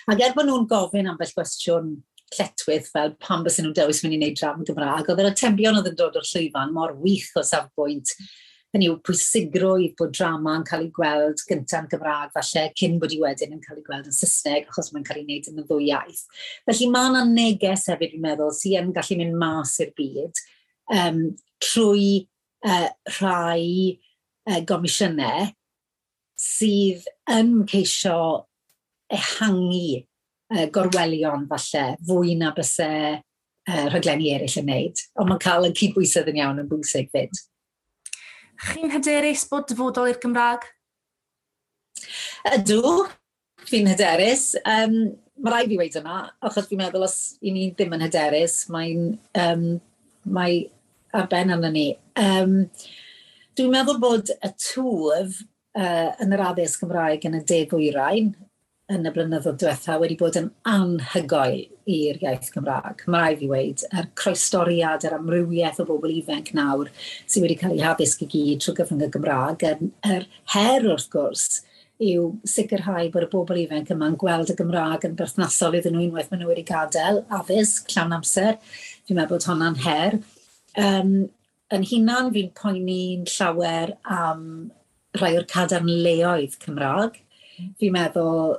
Ac 0.10 0.24
er 0.26 0.34
bod 0.38 0.50
nhw'n 0.50 0.70
gofyn 0.70 1.10
am 1.10 1.20
bell 1.20 1.34
gwestiwn 1.38 2.00
lletwydd 2.32 2.88
fel 2.90 3.14
pam 3.22 3.44
bys 3.46 3.60
nhw'n 3.60 3.76
dewis 3.78 4.02
mynd 4.04 4.16
i 4.16 4.22
wneud 4.22 4.40
drama 4.40 4.66
Gymraeg, 4.66 5.10
oedd 5.12 5.22
yr 5.22 5.32
atebion 5.32 5.78
oedd 5.78 5.92
yn 5.92 6.00
dod 6.00 6.18
o'r 6.18 6.30
llwyfan 6.30 6.74
mor 6.74 6.96
wych 7.04 7.30
o 7.38 7.46
safbwynt 7.46 8.16
hynny 8.72 8.88
yw 8.88 8.98
pwysigrwydd 9.04 9.96
bod 10.00 10.14
drama 10.16 10.56
yn 10.60 10.66
cael 10.68 10.86
ei 10.86 10.92
gweld 10.96 11.42
gyntaf 11.48 11.84
yn 11.84 11.90
Gymraeg 11.92 12.32
falle 12.36 12.64
cyn 12.80 13.00
bod 13.02 13.16
i 13.16 13.20
wedyn 13.20 13.56
yn 13.58 13.64
cael 13.64 13.82
ei 13.82 13.86
gweld 13.88 14.08
yn 14.08 14.16
Saesneg 14.16 14.70
achos 14.70 14.92
mae'n 14.94 15.08
cael 15.08 15.20
ei 15.20 15.26
wneud 15.26 15.50
yn 15.52 15.60
y 15.60 15.66
ddwy 15.68 15.90
iaith. 15.90 16.22
Felly 16.70 16.88
mae 16.94 17.10
yna 17.12 17.24
neges 17.28 17.88
hefyd 17.92 18.16
fi'n 18.16 18.24
meddwl 18.24 18.54
sy'n 18.56 18.88
yn 18.88 18.94
gallu 18.96 19.18
mynd 19.20 19.40
mas 19.42 19.76
i'r 19.84 19.92
byd 19.98 20.44
um, 21.02 21.20
trwy 21.64 22.06
uh, 22.68 22.88
rhai 23.18 23.98
uh, 24.48 24.62
gomisiynau 24.70 25.52
sydd 26.42 27.06
yn 27.30 27.52
ceisio 27.70 28.22
ehangu 29.12 30.00
uh, 30.00 30.66
gorwelion 30.74 31.46
falle 31.52 31.86
fwy 32.08 32.40
na 32.40 32.56
bysau 32.56 33.20
uh, 33.20 33.86
rhaglenni 33.92 34.32
eraill 34.34 34.60
yn 34.64 34.70
wneud. 34.70 35.08
Ond 35.20 35.32
mae'n 35.32 35.44
cael 35.44 35.68
y 35.70 35.76
cydbwysedd 35.78 36.32
yn 36.32 36.40
iawn 36.46 36.64
yn 36.64 36.72
bwysig 36.72 37.12
fyd. 37.14 37.44
Chi'n 38.62 38.94
hyderus 38.94 39.48
bod 39.50 39.68
dyfodol 39.72 40.12
i'r 40.12 40.20
Gymraeg? 40.22 40.68
Ydw, 42.52 42.92
fi'n 43.70 43.90
hyderus. 43.90 44.52
Um, 44.62 44.98
mae 45.42 45.56
rai 45.56 45.70
fi 45.70 45.80
wedi 45.80 46.02
yna, 46.02 46.20
achos 46.46 46.70
fi'n 46.70 46.82
meddwl 46.84 47.08
os 47.08 47.18
i 47.42 47.54
ni 47.56 47.70
ddim 47.74 47.96
yn 47.98 48.06
hyderus, 48.06 48.60
mae'n 48.74 49.08
um, 49.42 49.66
mae 50.38 50.62
arben 51.18 51.56
arno 51.56 51.72
ni. 51.74 51.88
Um, 52.22 52.60
dwi'n 53.58 53.74
meddwl 53.74 54.00
bod 54.04 54.32
y 54.36 54.54
twf 54.54 55.42
uh, 55.42 56.10
yn 56.22 56.38
yr 56.38 56.46
addysg 56.52 56.86
Gymraeg 56.86 57.26
yn 57.28 57.42
y 57.42 57.44
de 57.48 57.62
ddwyrain 57.72 58.34
yn 58.92 59.08
y 59.08 59.14
blynyddoedd 59.16 59.60
diwethaf 59.62 60.02
wedi 60.04 60.20
bod 60.20 60.38
yn 60.40 60.52
anhygoel 60.68 61.71
i'r 61.90 62.20
iaith 62.22 62.52
Cymraeg. 62.54 63.04
Mae 63.08 63.22
rai 63.22 63.40
fi 63.40 63.50
wedi 63.50 63.90
er 63.98 64.08
croestoriad, 64.20 65.06
yr 65.06 65.16
er 65.16 65.18
amrywiaeth 65.18 65.82
o 65.84 65.88
bobl 65.90 66.14
ifanc 66.14 66.54
nawr 66.58 66.92
sydd 67.00 67.46
wedi 67.46 67.58
cael 67.60 67.76
ei 67.78 67.84
haddysg 67.86 68.24
i 68.26 68.30
gyd 68.32 68.64
trwy 68.64 68.78
gyfrwng 68.80 69.04
y 69.06 69.12
Gymraeg. 69.16 69.66
Yr 69.66 69.76
er, 69.82 69.92
er, 70.16 70.30
her 70.56 70.88
wrth 70.88 71.10
gwrs 71.14 71.62
yw 72.02 72.32
sicrhau 72.50 73.12
bod 73.14 73.28
y 73.28 73.30
bobl 73.32 73.60
ifanc 73.62 73.92
yma'n 73.94 74.18
gweld 74.22 74.50
y 74.54 74.58
Gymraeg 74.58 75.06
yn 75.06 75.18
berthnasol 75.20 75.78
iddyn 75.78 75.98
nhw 75.98 76.08
unwaith 76.08 76.32
maen 76.32 76.42
nhw 76.44 76.50
wedi 76.50 76.66
gadael 76.66 77.22
addysg 77.38 77.92
llawn 77.94 78.18
amser. 78.18 78.58
Fi'n 79.06 79.20
meddwl 79.20 79.38
bod 79.38 79.48
hwnna'n 79.50 79.80
her. 79.86 80.18
Um, 80.82 81.14
yn 81.72 81.86
hunan 81.88 82.32
fi'n 82.34 82.50
poeni'n 82.58 83.28
llawer 83.30 83.96
am 84.18 84.44
rhai 85.20 85.36
o'r 85.38 85.48
cadarn 85.52 85.90
leoedd 86.06 86.58
Cymraeg. 86.64 87.22
Fi'n 87.80 87.94
meddwl 87.96 88.58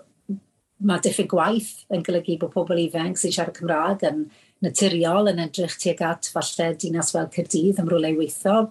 mae 0.88 1.02
diffyg 1.02 1.30
gwaith 1.30 1.72
yn 1.94 2.04
golygu 2.06 2.38
bod 2.40 2.52
pobl 2.54 2.80
ifanc 2.82 3.20
sy'n 3.20 3.34
siarad 3.34 3.56
Cymraeg 3.58 4.06
yn 4.08 4.24
naturiol 4.64 5.30
yn 5.32 5.42
edrych 5.44 5.76
tuag 5.80 6.02
at 6.06 6.30
falle 6.32 6.72
dinas 6.80 7.12
fel 7.14 7.28
Cyrdydd 7.34 7.80
am 7.82 7.90
rolau 7.90 8.16
weithio. 8.18 8.64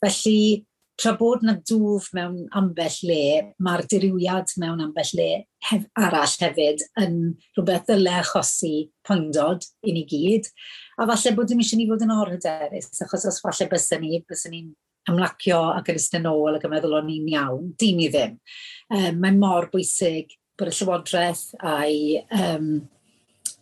Felly, 0.00 0.64
tra 1.00 1.14
bod 1.16 1.44
na 1.46 1.54
dŵf 1.56 2.10
mewn 2.16 2.42
ambell 2.56 2.98
le, 3.08 3.22
mae'r 3.64 3.86
diriwiad 3.88 4.52
mewn 4.60 4.82
ambell 4.84 5.12
le 5.16 5.30
hef, 5.70 5.86
arall 5.96 6.36
hefyd 6.44 6.84
yn 7.00 7.16
rhywbeth 7.56 7.88
ddyle 7.88 8.18
achosi 8.20 8.74
poendod 9.06 9.64
i 9.84 9.96
ni 9.96 10.04
gyd. 10.08 10.50
A 11.00 11.08
falle 11.08 11.34
bod 11.36 11.48
dim 11.48 11.64
eisiau 11.64 11.80
ni 11.80 11.88
fod 11.88 12.04
yn 12.04 12.14
orhyderus, 12.16 12.92
achos 13.06 13.26
os 13.30 13.40
falle 13.44 13.68
bysyn 13.72 14.04
ni, 14.04 14.20
bysyn 14.28 14.56
ni'n 14.56 14.70
ymlacio 15.08 15.62
ac 15.72 15.88
yn 15.92 16.00
ystyn 16.00 16.28
ôl 16.28 16.58
ac 16.58 16.66
yn 16.68 16.74
meddwl 16.74 16.98
o'n 16.98 17.08
ni'n 17.08 17.32
iawn, 17.32 17.72
dim 17.80 18.04
i 18.04 18.10
ddim. 18.12 18.36
Um, 18.92 19.22
mae 19.22 19.36
mor 19.36 19.70
bwysig 19.72 20.36
bod 20.60 20.70
y 20.70 20.74
Llywodraeth 20.76 21.44
a'i, 21.66 22.00
um, 22.36 22.70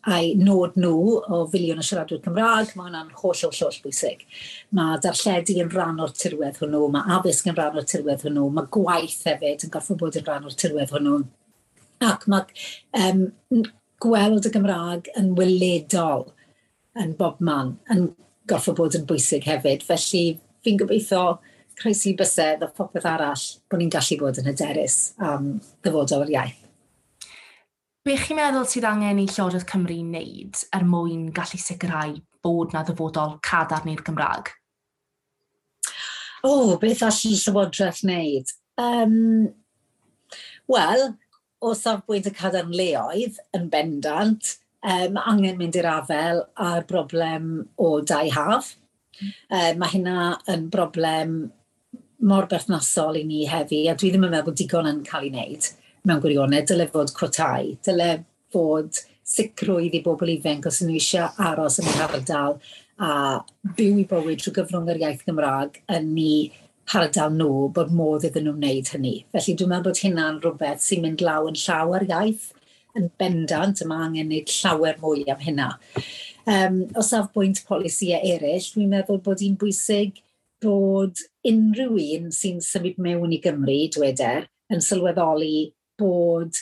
a'i 0.08 0.34
nod 0.38 0.76
nhw 0.80 1.16
o 1.20 1.40
filiwn 1.52 1.80
o 1.82 1.86
siaradwyr 1.86 2.22
Cymraeg, 2.24 2.74
mae 2.74 2.88
hwnna'n 2.88 3.10
holl, 3.20 3.34
holl, 3.42 3.58
holl 3.62 3.80
bwysig. 3.84 4.24
Mae 4.76 5.00
darlledu 5.04 5.58
yn 5.62 5.72
rhan 5.72 6.02
o'r 6.04 6.14
tirwedd 6.18 6.60
hwnnw, 6.62 6.84
mae 6.94 7.18
addysg 7.18 7.50
yn 7.50 7.58
rhan 7.58 7.80
o'r 7.80 7.88
tirwedd 7.88 8.24
hwnnw, 8.26 8.46
mae 8.54 8.70
gwaith 8.74 9.20
hefyd 9.28 9.66
yn 9.66 9.74
gorfod 9.74 10.00
bod 10.02 10.18
yn 10.20 10.26
rhan 10.26 10.48
o'r 10.48 10.56
tirwedd 10.58 10.94
hwnnw. 10.94 11.20
Ac 12.08 12.28
mae 12.30 12.46
um, 13.02 13.24
gweld 14.02 14.46
y 14.46 14.54
Gymraeg 14.54 15.10
yn 15.18 15.32
weledol 15.38 16.28
yn 16.98 17.14
bob 17.18 17.40
man, 17.44 17.76
yn 17.92 18.10
gorfod 18.50 18.78
bod 18.78 18.96
yn 18.98 19.06
bwysig 19.08 19.46
hefyd. 19.48 19.84
Felly 19.86 20.24
fi'n 20.64 20.78
gobeithio 20.80 21.24
croesi 21.78 22.14
bysedd 22.18 22.64
a 22.66 22.70
popeth 22.74 23.06
arall 23.06 23.44
bod 23.70 23.82
ni'n 23.82 23.92
gallu 23.94 24.18
bod 24.22 24.40
yn 24.40 24.50
hyderus 24.50 24.98
am 25.22 25.52
ddyfodol 25.84 26.26
yr 26.26 26.34
iaith 26.34 26.67
be 28.08 28.14
chi'n 28.16 28.38
meddwl 28.38 28.64
sydd 28.64 28.86
angen 28.88 29.18
i 29.20 29.26
Llywodraeth 29.28 29.66
Cymru 29.68 29.98
wneud 30.00 30.60
er 30.72 30.84
mwyn 30.88 31.26
gallu 31.36 31.58
sicrhau 31.60 32.14
bod 32.46 32.72
na 32.72 32.80
ddyfodol 32.86 33.34
cadarn 33.44 33.90
i'r 33.92 34.00
Gymraeg? 34.06 34.48
O, 36.40 36.52
oh, 36.52 36.70
beth 36.80 37.02
all 37.04 37.18
Llywodraeth 37.18 38.00
wneud? 38.06 38.52
Um, 38.80 39.18
Wel, 40.72 41.04
o 41.60 41.72
safbwynt 41.76 42.30
y 42.30 42.32
cadarn 42.38 42.72
leoedd 42.72 43.36
yn 43.58 43.66
bendant, 43.74 44.54
um, 44.80 45.18
angen 45.20 45.60
mynd 45.60 45.76
i'r 45.76 45.90
afel 45.92 46.40
a'r 46.64 46.86
broblem 46.88 47.50
o 47.76 47.90
dau 48.08 48.32
haf. 48.32 48.70
Um, 49.20 49.82
mae 49.82 49.92
hynna 49.98 50.30
yn 50.54 50.70
broblem 50.72 51.36
mor 52.24 52.48
berthnasol 52.48 53.20
i 53.20 53.26
ni 53.28 53.44
heddi, 53.50 53.84
a 53.90 53.96
dwi 53.98 54.14
ddim 54.14 54.24
yn 54.30 54.34
meddwl 54.38 54.56
digon 54.62 54.88
yn 54.94 55.04
cael 55.04 55.28
ei 55.28 55.34
wneud 55.34 55.68
mewn 56.08 56.22
gwirionedd, 56.24 56.68
dyle 56.70 56.88
fod 56.92 57.12
cwotau, 57.16 57.72
dyle 57.86 58.10
fod 58.54 59.00
sicrwydd 59.28 59.98
i 59.98 60.02
bobl 60.04 60.32
ifanc 60.32 60.68
os 60.68 60.80
ydyn 60.80 60.94
nhw 60.94 61.00
eisiau 61.00 61.48
aros 61.50 61.78
yn 61.82 61.90
yr 61.92 62.04
ardal 62.06 62.56
a 62.98 63.10
byw 63.78 63.98
i 64.02 64.06
bywyd 64.10 64.40
trwy 64.42 64.54
gyfrwng 64.56 64.88
yr 64.92 65.02
iaith 65.02 65.26
Gymraeg 65.26 65.82
yn 65.94 66.08
ni 66.14 66.32
hardal 66.92 67.34
nhw 67.34 67.66
bod 67.76 67.92
modd 67.94 68.24
iddyn 68.26 68.48
nhw 68.48 68.54
wneud 68.56 68.92
hynny. 68.94 69.14
Felly 69.34 69.54
dwi'n 69.58 69.72
meddwl 69.74 69.90
bod 69.90 70.00
hynna'n 70.04 70.40
rhywbeth 70.44 70.86
sy'n 70.86 71.04
mynd 71.04 71.24
law 71.26 71.50
yn 71.50 71.58
llawer 71.60 72.06
iaith 72.08 72.48
yn 72.98 73.10
bendant, 73.20 73.82
yma 73.84 74.00
angen 74.06 74.32
wneud 74.32 74.54
llawer 74.54 74.96
mwy 75.02 75.26
am 75.30 75.44
hynna. 75.44 75.68
Um, 76.48 76.80
o 76.96 77.04
safbwynt 77.04 77.60
polisiau 77.68 78.24
eraill, 78.24 78.70
dwi'n 78.72 78.94
meddwl 78.94 79.20
bod 79.24 79.44
hi'n 79.44 79.58
bwysig 79.60 80.22
bod 80.64 81.20
unrhyw 81.46 81.98
un 82.16 82.32
sy'n 82.34 82.62
symud 82.64 82.96
mewn 83.04 83.34
i 83.36 83.42
Gymru, 83.44 83.82
dweder, 83.94 84.48
yn 84.72 84.82
sylweddoli 84.84 85.68
bod, 85.98 86.58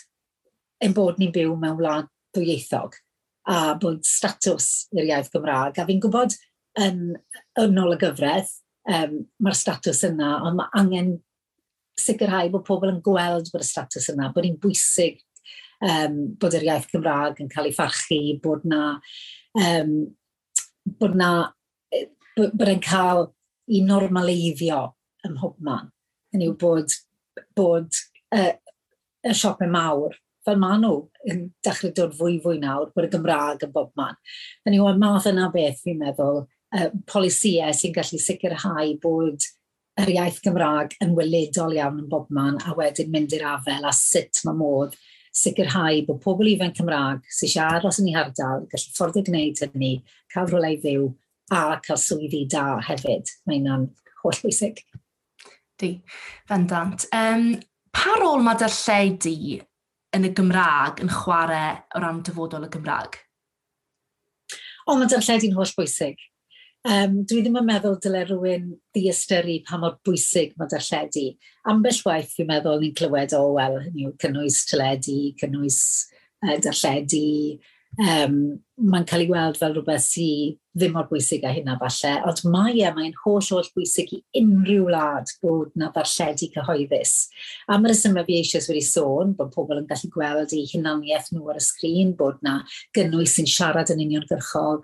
ein 0.82 0.94
bod 0.96 1.20
ni'n 1.20 1.34
byw 1.34 1.56
mewn 1.60 1.78
wlad 1.80 2.08
dwyieithog 2.36 2.96
a 3.46 3.76
bod 3.80 4.02
statws 4.06 4.86
i'r 4.94 5.06
iaith 5.06 5.30
Gymraeg. 5.34 5.78
A 5.78 5.86
fi'n 5.86 6.02
gwybod 6.02 6.34
yn 6.82 7.14
ymnol 7.62 7.94
y 7.94 8.00
gyfraith, 8.00 8.50
um, 8.90 9.20
mae'r 9.42 9.58
statws 9.58 10.02
yna, 10.08 10.32
ond 10.46 10.58
mae 10.60 10.72
angen 10.80 11.14
sicrhau 11.96 12.50
bod 12.52 12.66
pobl 12.66 12.90
yn 12.90 13.00
gweld 13.04 13.52
bod 13.52 13.64
y 13.64 13.68
statws 13.68 14.10
yna, 14.12 14.32
bod 14.34 14.48
hi'n 14.48 14.58
bwysig 14.60 15.22
um, 15.80 16.18
bod 16.40 16.58
yr 16.58 16.66
iaith 16.66 16.90
Gymraeg 16.92 17.40
yn 17.44 17.50
cael 17.52 17.70
ei 17.70 17.76
farchu, 17.76 18.20
bod 18.42 18.66
na, 18.68 18.82
um, 19.62 19.94
bod 21.00 21.16
na, 21.18 21.30
bod 22.36 22.68
e'n 22.68 22.84
cael 22.84 23.28
i 23.72 23.82
normaleiddio 23.86 24.82
ym 25.26 25.36
mhob 25.38 25.56
man. 25.64 25.90
Hynny 26.34 26.50
yw 26.50 26.58
bod, 26.60 26.92
bod 27.56 27.94
uh, 28.34 28.52
y 29.26 29.34
siopau 29.34 29.70
mawr, 29.70 30.16
fel 30.46 30.60
maen 30.62 30.84
nhw 30.84 31.00
yn 31.32 31.42
dechrau 31.66 31.92
dod 31.96 32.14
fwy 32.18 32.38
fwy 32.44 32.60
nawr, 32.62 32.92
bod 32.94 33.08
y 33.08 33.10
Gymraeg 33.12 33.66
yn 33.66 33.74
bob 33.74 33.90
man. 33.98 34.18
Yn 34.66 34.78
i'w 34.78 34.92
math 35.00 35.26
yna 35.30 35.50
beth 35.54 35.82
fi'n 35.82 35.98
meddwl, 36.02 36.44
uh, 36.46 36.88
polisiau 37.10 37.74
sy'n 37.74 37.94
gallu 37.96 38.20
sicrhau 38.22 38.94
bod 39.02 39.50
yr 40.00 40.12
iaith 40.12 40.40
Gymraeg 40.44 40.96
yn 41.02 41.14
weledol 41.16 41.74
iawn 41.76 42.02
yn 42.04 42.08
bob 42.12 42.30
man 42.30 42.60
a 42.68 42.76
wedyn 42.78 43.12
mynd 43.12 43.34
i'r 43.34 43.46
afel 43.56 43.86
a 43.88 43.94
sut 43.96 44.42
mae 44.44 44.58
modd 44.58 44.96
sicrhau 45.36 46.02
bod 46.08 46.20
pobl 46.24 46.48
ifanc 46.52 46.78
Cymraeg 46.78 47.24
sy'n 47.28 47.48
eisiau 47.48 47.78
aros 47.78 48.00
yn 48.00 48.10
ei 48.10 48.16
hardal, 48.16 48.66
gallu 48.70 48.96
ffordd 48.96 49.20
i 49.20 49.24
gwneud 49.26 49.62
hynny, 49.64 49.92
cael 50.32 50.50
rolau 50.52 50.78
fyw 50.84 51.08
a 51.52 51.62
cael 51.84 52.00
swyddi 52.00 52.44
da 52.52 52.66
hefyd. 52.86 53.32
Mae 53.46 53.60
hynna'n 53.60 53.88
holl 54.22 54.40
bwysig. 54.42 54.82
Di, 55.80 55.90
fendant. 56.48 57.04
Um, 57.14 57.50
Pa 57.96 58.18
rôl 58.20 58.44
mae 58.44 58.58
dy 58.60 58.68
lle 58.68 59.00
di 59.24 59.36
yn 60.16 60.28
y 60.28 60.30
Gymraeg 60.36 61.00
yn 61.04 61.12
chwarae 61.12 61.70
o 61.96 62.02
ran 62.02 62.22
dyfodol 62.26 62.66
y 62.68 62.72
Gymraeg? 62.74 63.16
O, 64.86 64.94
mae 64.94 65.08
darlledi'n 65.10 65.56
holl 65.56 65.72
bwysig. 65.78 66.20
Um, 66.86 67.22
dwi 67.26 67.40
ddim 67.42 67.56
yn 67.58 67.64
meddwl 67.66 67.96
dyle 68.02 68.20
rhywun 68.28 68.68
ddiastyru 68.94 69.56
pa 69.66 69.80
mor 69.82 69.96
bwysig 70.06 70.52
mae 70.60 70.70
darlledu. 70.70 71.24
Ambell 71.72 71.98
waith 72.06 72.36
fi'n 72.36 72.46
meddwl 72.52 72.78
ni'n 72.82 72.94
clywed 73.00 73.34
o, 73.34 73.40
oh, 73.48 73.56
wel, 73.56 73.80
hynny 73.88 74.06
yw 74.06 74.12
cynnwys 74.22 74.60
teledu, 74.70 75.16
cynnwys 75.40 75.80
uh, 76.44 76.54
darlledu, 76.62 77.24
um, 78.02 78.36
mae'n 78.76 79.06
cael 79.08 79.24
ei 79.24 79.30
weld 79.30 79.58
fel 79.60 79.74
rhywbeth 79.74 80.04
sydd 80.04 80.56
ddim 80.76 80.92
mor 80.92 81.06
bwysig 81.08 81.44
a 81.48 81.52
hynna 81.56 81.78
falle, 81.80 82.12
ond 82.28 82.42
mae 82.52 82.74
e, 82.82 82.90
mae'n 82.92 83.14
holl 83.22 83.40
holl 83.48 83.70
bwysig 83.72 84.12
i 84.12 84.20
unrhyw 84.42 84.84
wlad 84.90 85.32
bod 85.40 85.72
na 85.80 85.88
ddarlledu 85.94 86.50
cyhoeddus. 86.52 87.14
Am 87.72 87.88
y 87.88 87.94
ysymau 87.94 88.26
fi 88.28 88.40
eisiau 88.42 88.68
wedi 88.68 88.84
sôn, 88.84 89.32
bod 89.38 89.54
pobl 89.56 89.80
yn 89.80 89.88
gallu 89.88 90.12
gweld 90.12 90.52
eu 90.52 90.68
hunaniaeth 90.74 91.32
nhw 91.32 91.52
ar 91.52 91.60
y 91.60 91.64
sgrin, 91.64 92.12
bod 92.18 92.42
na 92.44 92.58
gynnwys 92.96 93.38
sy'n 93.38 93.48
siarad 93.56 93.94
yn 93.94 94.04
uniongyrchol 94.04 94.82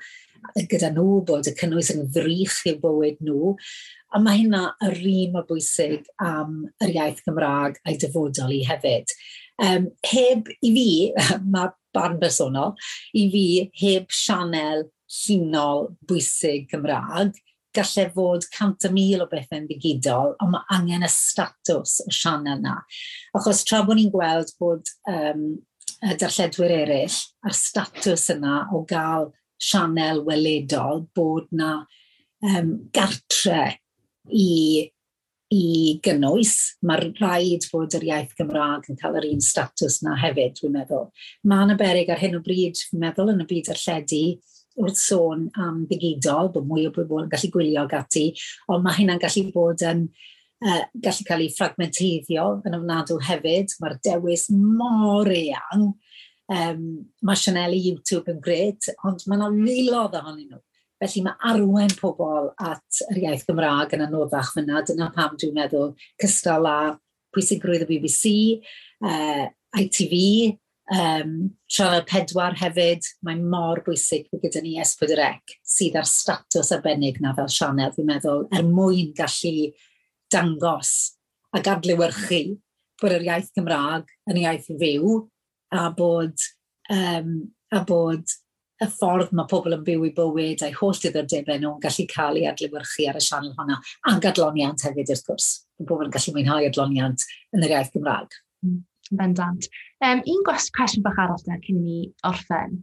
gyda 0.72 0.90
nhw, 0.92 1.20
bod 1.28 1.46
y 1.46 1.54
cynnwys 1.58 1.92
yn 1.94 2.06
ddrych 2.14 2.62
i'w 2.70 2.80
bywyd 2.82 3.20
nhw, 3.22 3.52
a 4.12 4.20
mae 4.20 4.42
hynna 4.42 4.62
yr 4.88 4.98
un 4.98 5.36
mor 5.36 5.46
bwysig 5.48 6.08
am 6.20 6.64
yr 6.82 6.96
iaith 6.96 7.22
Gymraeg 7.26 7.78
a'i 7.84 8.00
dyfodol 8.00 8.52
i 8.52 8.62
hefyd. 8.66 9.12
Um, 9.62 9.88
heb, 10.08 10.50
i 10.64 10.72
fi, 10.74 10.88
mae 11.54 11.70
barn 11.94 12.18
bersonol, 12.20 12.74
i 13.14 13.28
fi 13.32 13.46
heb 13.82 14.12
sianel 14.14 14.86
hunol 15.22 15.90
bwysig 16.08 16.70
Gymraeg, 16.72 17.36
gallai 17.72 18.06
fod 18.12 18.46
cant 18.52 18.84
a 18.84 18.90
mil 18.92 19.24
o 19.24 19.26
bethau'n 19.30 19.68
digidol, 19.68 20.34
ond 20.42 20.54
mae 20.54 20.66
angen 20.76 21.06
y 21.06 21.10
statws 21.12 22.00
y 22.04 22.12
sianel 22.12 22.58
yna. 22.60 22.78
Achos 23.38 23.62
tra 23.68 23.82
bod 23.86 24.00
ni'n 24.00 24.12
gweld 24.12 24.52
bod 24.60 24.90
um, 25.08 25.46
y 26.02 26.16
darlledwyr 26.20 26.74
eraill 26.82 27.18
a'r 27.46 27.56
statws 27.56 28.28
yna 28.34 28.66
o 28.74 28.82
gael 28.88 29.30
sianel 29.62 30.24
weledol 30.26 31.06
bod 31.14 31.48
na 31.54 31.74
um, 32.42 32.74
gartre 32.94 33.78
i 34.26 34.90
i 35.52 35.98
gynnwys. 36.04 36.54
Mae'r 36.86 37.10
rhaid 37.18 37.66
bod 37.72 37.94
yr 37.98 38.06
iaith 38.08 38.32
Gymraeg 38.38 38.88
yn 38.90 38.98
cael 39.00 39.18
yr 39.20 39.28
un 39.28 39.44
statws 39.44 40.00
na 40.06 40.16
hefyd, 40.20 40.56
dwi'n 40.58 40.74
meddwl. 40.78 41.10
Mae 41.48 41.66
yna 41.66 41.76
berig 41.80 42.12
ar 42.12 42.22
hyn 42.22 42.38
o 42.38 42.42
bryd, 42.44 42.78
dwi'n 42.78 43.04
meddwl, 43.04 43.32
yn 43.34 43.44
y 43.44 43.48
byd 43.50 43.72
arlledu, 43.74 44.22
wrth 44.80 45.00
sôn 45.00 45.48
am 45.60 45.82
digidol, 45.90 46.48
bod 46.54 46.68
mwy 46.68 46.86
o 46.88 46.94
bobl 46.94 47.26
yn 47.26 47.32
gallu 47.32 47.52
gwylio 47.52 47.84
gati, 47.90 48.30
ond 48.72 48.86
mae 48.86 49.02
hynna'n 49.02 49.20
gallu 49.20 49.44
bod 49.52 49.84
yn 49.84 50.06
uh, 50.08 50.82
gallu 51.04 51.28
cael 51.28 51.44
ei 51.44 51.52
ffragmenteiddio 51.52 52.48
yn 52.64 52.78
ofnadw 52.80 53.20
hefyd. 53.28 53.76
Mae'r 53.82 53.98
dewis 54.08 54.48
mor 54.56 55.28
eang. 55.36 55.92
Um, 56.52 56.82
mae 57.24 57.38
Sianeli 57.38 57.78
YouTube 57.80 58.28
yn 58.32 58.40
gred, 58.44 58.92
ond 59.06 59.22
mae 59.28 59.38
yna 59.38 59.52
filodd 59.56 60.16
ohonyn 60.18 60.50
nhw 60.50 60.60
Felly 61.02 61.24
mae 61.26 61.34
arwen 61.50 61.90
pobl 61.98 62.52
at 62.62 63.02
yr 63.10 63.22
iaith 63.24 63.46
Gymraeg 63.48 63.96
yn 63.96 64.04
anoddach 64.04 64.52
fyna. 64.54 64.84
Dyna 64.86 65.08
pam 65.14 65.34
dwi'n 65.34 65.56
meddwl 65.56 65.96
cystal 66.22 66.68
â 66.70 66.76
pwysigrwydd 67.34 67.82
y 67.82 67.88
BBC, 67.88 68.32
uh, 69.08 69.48
ITV, 69.80 70.14
um, 70.94 71.32
Sianel 71.66 72.04
Pedwar 72.06 72.54
hefyd. 72.60 73.08
Mae 73.26 73.40
mor 73.40 73.82
bwysig 73.86 74.28
bod 74.30 74.44
gyda 74.44 74.62
ni 74.62 74.76
S4C 74.82 75.56
sydd 75.74 75.98
ar 75.98 76.06
statws 76.08 76.70
arbennig 76.76 77.18
na 77.24 77.34
fel 77.34 77.50
sianel, 77.50 77.90
dwi'n 77.96 78.10
meddwl, 78.12 78.46
er 78.54 78.66
mwyn 78.68 79.10
gallu 79.18 79.72
dangos 80.32 80.92
a 81.52 81.60
gadlywyrchu 81.64 82.44
bod 83.02 83.16
yr 83.16 83.26
iaith 83.26 83.50
Gymraeg 83.56 84.06
yn 84.30 84.40
iaith 84.44 84.70
fyw 84.70 85.16
a 85.74 85.88
bod, 85.96 86.46
um, 86.92 87.34
a 87.72 87.82
bod 87.88 88.38
y 88.82 88.88
ffordd 88.90 89.32
mae 89.36 89.48
pobl 89.50 89.76
yn 89.76 89.82
byw 89.86 90.06
i 90.08 90.12
bywyd 90.16 90.62
a'i 90.66 90.74
holl 90.76 90.98
diddordebau 90.98 91.60
nhw'n 91.62 91.82
gallu 91.82 92.06
cael 92.10 92.40
ei 92.40 92.48
adlewyrchu 92.50 93.08
ar 93.10 93.18
y 93.18 93.24
sianel 93.24 93.54
hwnna, 93.58 93.78
a 94.08 94.14
gadloniant 94.22 94.86
hefyd 94.86 95.12
wrth 95.14 95.26
gwrs. 95.28 95.50
Mae 95.78 95.90
pobl 95.90 96.08
yn 96.08 96.14
gallu 96.14 96.34
mwynhau 96.36 96.68
adloniant 96.68 97.26
yn 97.54 97.66
yr 97.66 97.76
iaith 97.76 97.92
Gymraeg. 97.94 98.38
Mm, 98.66 98.80
bendant. 99.20 99.68
Um, 100.02 100.22
un 100.34 100.46
cwestiwn 100.48 101.06
bach 101.06 101.20
arall 101.22 101.46
na 101.48 101.60
cyn 101.66 101.82
ni 101.84 102.00
orffen. 102.28 102.80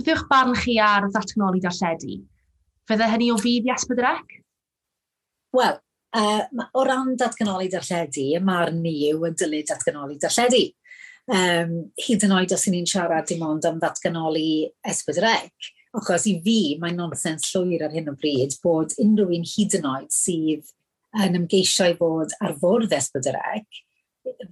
Byddwch 0.00 0.26
barn 0.30 0.56
chi 0.56 0.78
ar 0.80 1.08
ddatgnoli 1.10 1.62
darlledu? 1.64 2.20
Fydde 2.88 3.08
hynny 3.10 3.30
o 3.34 3.38
fydd 3.40 3.68
i 3.68 3.74
Esbydrec? 3.74 4.36
Wel, 5.56 5.76
uh, 6.16 6.64
o 6.74 6.84
ran 6.86 7.16
datganoli 7.18 7.68
darlledu, 7.72 8.28
y 8.38 8.40
marn 8.44 8.80
ni 8.84 8.94
yw 9.10 9.26
yn 9.28 9.36
dylid 9.38 9.68
datganoli 9.70 10.18
darlledu 10.22 10.68
um, 11.34 11.76
hyd 12.00 12.24
yn 12.26 12.34
oed 12.36 12.54
os 12.56 12.66
ni'n 12.68 12.88
siarad 12.88 13.28
dim 13.30 13.44
ond 13.46 13.66
am 13.68 13.78
ddatganoli 13.82 14.70
esbydrec, 14.92 15.70
achos 15.96 16.26
i 16.30 16.36
fi 16.44 16.58
mae 16.82 16.94
nonsens 16.94 17.50
llwyr 17.50 17.86
ar 17.86 17.94
hyn 17.94 18.10
o 18.12 18.16
bryd 18.18 18.56
bod 18.64 18.94
unrhyw 19.02 19.34
un 19.38 19.46
hyd 19.52 19.78
yn 19.80 19.88
oed 19.90 20.10
sydd 20.14 20.74
yn 21.24 21.38
ymgeisio 21.40 21.88
i 21.90 21.96
fod 21.98 22.34
ar 22.38 22.54
fwrdd 22.60 22.94
esbydrec, 22.94 23.80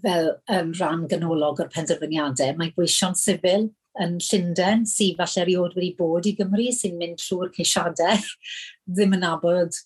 fel 0.02 0.32
um, 0.54 0.72
rhan 0.74 1.04
ganolog 1.10 1.60
o'r 1.62 1.70
penderfyniadau, 1.74 2.56
mae 2.58 2.72
gweision 2.74 3.14
sifil 3.18 3.68
yn 4.02 4.16
Llundain, 4.22 4.84
sydd 4.86 5.18
falle 5.18 5.44
erioed 5.44 5.76
wedi 5.78 5.92
bod 5.98 6.26
i 6.26 6.34
Gymru, 6.38 6.68
sy'n 6.74 6.98
mynd 6.98 7.22
trwy'r 7.22 7.52
ceisiadau, 7.54 8.26
ddim 8.94 9.14
yn 9.18 9.24
nabod 9.26 9.78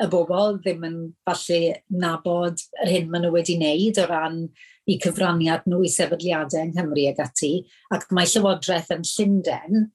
y 0.00 0.06
bobl, 0.10 0.58
ddim 0.60 0.84
yn 0.88 1.00
falle 1.28 1.60
nabod 1.92 2.60
yr 2.82 2.92
hyn 2.92 3.10
maen 3.12 3.26
nhw 3.26 3.34
wedi 3.34 3.58
wneud 3.60 4.00
o 4.00 4.06
ran 4.08 4.38
i 4.90 4.98
cyfraniad 5.00 5.64
nhw 5.68 5.82
i 5.86 5.90
sefydliadau 5.92 6.66
yng 6.66 6.74
Nghymru 6.74 7.06
ag 7.10 7.20
ati, 7.24 7.52
ac 7.94 8.06
mae 8.12 8.28
Llywodraeth 8.28 8.92
yn 8.94 9.04
Llundain 9.08 9.86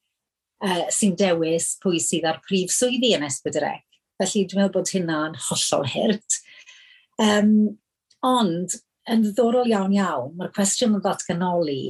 uh, 0.66 0.86
sy'n 0.92 1.16
dewis 1.18 1.72
pwy 1.82 2.00
sydd 2.02 2.26
ar 2.30 2.40
prif 2.46 2.74
swyddi 2.74 3.14
yn 3.16 3.26
Esbydrec. 3.26 3.84
Felly 4.20 4.44
dwi'n 4.44 4.64
meddwl 4.64 4.74
bod 4.80 4.92
hynna'n 4.92 5.38
hollol 5.46 5.86
hirt. 5.94 6.40
Um, 7.22 7.54
ond, 8.26 8.76
yn 9.10 9.24
ddorol 9.30 9.70
iawn 9.70 9.94
iawn, 9.96 10.34
mae'r 10.38 10.52
cwestiwn 10.56 10.98
yn 10.98 11.04
ddatganoli 11.04 11.82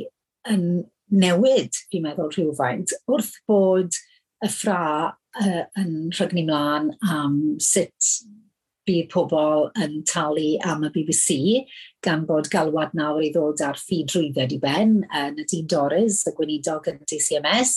yn 0.51 0.67
newid, 1.11 1.81
dwi'n 1.91 2.07
meddwl 2.07 2.31
rhywfaint, 2.35 2.95
wrth 3.11 3.33
bod 3.51 3.97
y 4.45 4.51
ffra 4.53 4.83
uh, 5.11 5.65
yn 5.81 6.13
rhygni 6.15 6.45
mlaen 6.47 6.93
am 7.09 7.41
sut 7.63 8.13
bydd 8.89 9.09
pobl 9.13 9.69
yn 9.83 10.01
talu 10.09 10.57
am 10.67 10.85
y 10.89 10.91
BBC 10.95 11.37
gan 12.05 12.25
bod 12.29 12.49
galwad 12.53 12.95
nawr 12.97 13.23
i 13.25 13.31
ddod 13.35 13.61
ar 13.65 13.79
ffid 13.79 14.09
drwydded 14.11 14.55
i 14.57 14.59
ben 14.63 15.01
yn 15.05 15.41
y 15.41 15.47
dyn 15.51 15.69
Doris, 15.71 16.23
y 16.29 16.35
gweinidog 16.37 16.89
yn 16.91 17.01
DCMS, 17.05 17.75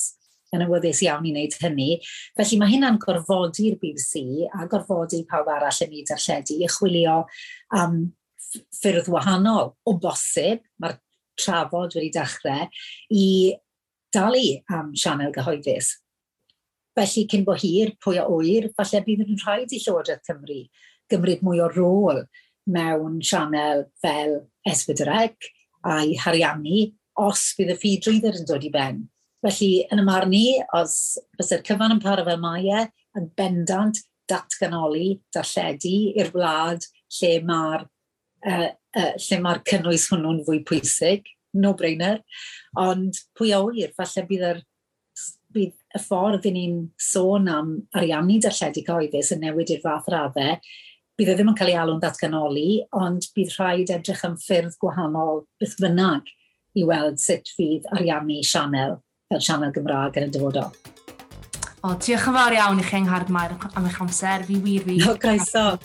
yn 0.54 0.64
awyddus 0.66 1.02
iawn 1.06 1.26
i 1.28 1.34
wneud 1.34 1.58
hynny. 1.62 1.90
Felly 2.38 2.60
mae 2.62 2.74
hynna'n 2.76 3.00
gorfodi'r 3.04 3.80
BBC 3.82 4.48
a 4.48 4.68
gorfodi 4.70 5.24
pawb 5.30 5.50
arall 5.52 5.82
yn 5.86 5.98
ei 5.98 6.06
darlledu 6.08 6.60
i 6.62 6.70
chwilio 6.72 7.18
am 7.80 8.00
ffyrdd 8.78 9.10
wahanol 9.10 9.74
o 9.90 9.98
bosib, 9.98 10.62
mae'r 10.80 11.00
trafod 11.40 11.98
wedi 11.98 12.14
dechrau, 12.14 12.70
i 13.10 13.28
dalu 14.14 14.60
am 14.72 14.94
sianel 14.94 15.34
gyhoeddus. 15.34 15.98
Felly 16.94 17.24
cyn 17.26 17.46
bo 17.48 17.56
hir, 17.58 17.96
pwy 18.06 18.20
o 18.22 18.28
wyr, 18.38 18.70
falle 18.78 19.02
bydd 19.02 19.24
yn 19.26 19.40
rhaid 19.42 19.72
i 19.74 19.80
Llywodraeth 19.82 20.28
Cymru 20.30 20.60
gymryd 21.14 21.46
mwy 21.46 21.62
o 21.64 21.70
rôl 21.72 22.24
mewn 22.74 23.22
sianel 23.24 23.88
fel 24.02 24.42
Esbydreg 24.70 25.36
a'i 25.84 26.16
hariannu 26.20 26.88
os 27.24 27.52
bydd 27.58 27.74
y 27.76 27.78
ffid 27.80 28.06
drwydder 28.06 28.40
yn 28.40 28.48
dod 28.50 28.66
i 28.66 28.72
ben. 28.74 29.04
Felly, 29.44 29.72
yn 29.92 30.00
y 30.00 30.06
marn 30.08 30.32
ni, 30.32 30.46
os 30.78 31.20
byddai'r 31.38 31.64
cyfan 31.68 31.98
yn 31.98 32.02
para 32.04 32.24
fel 32.26 32.40
mae 32.42 32.70
e, 32.72 32.86
yn 33.20 33.28
bendant 33.38 34.00
datganoli, 34.32 35.18
darlledu 35.36 35.96
i'r 36.16 36.32
wlad 36.34 36.86
lle 37.18 37.34
mae'r 37.50 37.84
uh, 37.84 38.70
uh, 38.72 39.14
lle 39.20 39.40
mae'r 39.44 39.64
cynnwys 39.68 40.08
hwnnw'n 40.12 40.44
fwy 40.48 40.62
pwysig, 40.70 41.28
no 41.60 41.74
brainer, 41.78 42.22
ond 42.80 43.20
pwy 43.38 43.52
o 43.58 43.66
wir, 43.68 43.92
falle 43.98 44.26
bydd 44.30 44.48
yr 44.54 44.64
bydd 45.54 45.76
y 45.94 46.02
ffordd 46.02 46.48
i 46.50 46.54
ni'n 46.56 46.78
sôn 46.98 47.52
am 47.52 47.76
ariannu 48.00 48.40
darlledu 48.42 48.82
cyhoeddus 48.88 49.36
yn 49.36 49.44
newid 49.44 49.76
i'r 49.76 49.84
fath 49.84 50.08
raddau, 50.10 50.56
bydd 51.20 51.30
e 51.30 51.34
ddim 51.38 51.52
yn 51.52 51.58
cael 51.58 51.70
ei 51.70 51.78
alw'n 51.78 52.00
datganoli, 52.02 52.70
ond 52.98 53.28
bydd 53.36 53.52
rhaid 53.54 53.92
edrych 53.94 54.24
am 54.26 54.34
ffyrdd 54.42 54.80
gwahanol 54.82 55.44
beth 55.62 55.76
bynnag 55.82 56.32
i 56.74 56.86
weld 56.90 57.20
sut 57.22 57.52
fydd 57.54 57.86
ariannu 57.94 58.40
sianel 58.50 58.96
fel 59.30 59.44
sianel 59.46 59.74
Gymraeg 59.76 60.18
yn 60.18 60.26
y 60.26 60.34
dyfodol. 60.34 60.72
O, 61.84 61.92
diolch 62.02 62.26
yn 62.32 62.38
fawr 62.38 62.56
iawn 62.58 62.82
i 62.82 62.86
chi 62.88 63.02
yng 63.02 63.12
Mair 63.36 63.54
am 63.76 63.86
eich 63.86 64.00
amser. 64.02 64.46
Fi 64.48 64.58
wir 64.64 64.86
fi. 64.88 64.98
No, 65.04 65.14
groeso. 65.22 65.78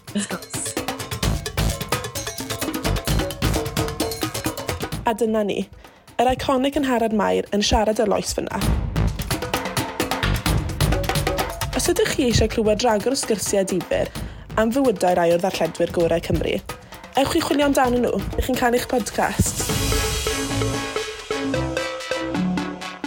A 5.04 5.14
dyna 5.18 5.44
ni. 5.44 5.58
Yr 6.16 6.32
iconic 6.32 6.78
yn 6.80 6.88
Harad 6.88 7.12
Mair 7.12 7.50
yn 7.52 7.66
siarad 7.66 8.00
y 8.00 8.08
loes 8.08 8.32
fyna. 8.38 8.62
Os 11.76 11.90
ydych 11.92 12.16
chi 12.16 12.30
eisiau 12.30 12.48
clywed 12.54 12.86
rhagor 12.86 13.14
o 13.14 13.18
sgyrsiau 13.18 13.66
difyr, 13.68 14.08
am 14.58 14.72
fywydau 14.74 15.14
rai 15.14 15.30
o'r 15.30 15.42
ddarlledwyr 15.42 15.92
gorau 15.94 16.22
Cymru. 16.24 16.56
Ewch 17.20 17.36
i 17.38 17.42
chwilio 17.42 17.68
amdano 17.68 18.00
nhw, 18.02 18.18
ych 18.40 18.48
chi'n 18.48 18.58
cael 18.58 18.74
eich 18.74 18.88
podcast. 18.90 19.62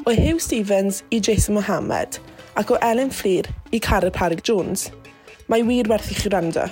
O 0.08 0.14
Hugh 0.16 0.40
Stevens 0.40 1.02
i 1.12 1.20
Jason 1.20 1.58
Mohammed 1.60 2.22
ac 2.60 2.72
o 2.72 2.80
Ellen 2.80 3.12
Fleer 3.12 3.50
i 3.76 3.82
Carol 3.84 4.14
Parig 4.16 4.46
Jones. 4.48 4.88
Mae 5.52 5.68
wir 5.68 5.92
werth 5.92 6.12
i 6.12 6.16
chi 6.16 6.32
rando. 6.32 6.70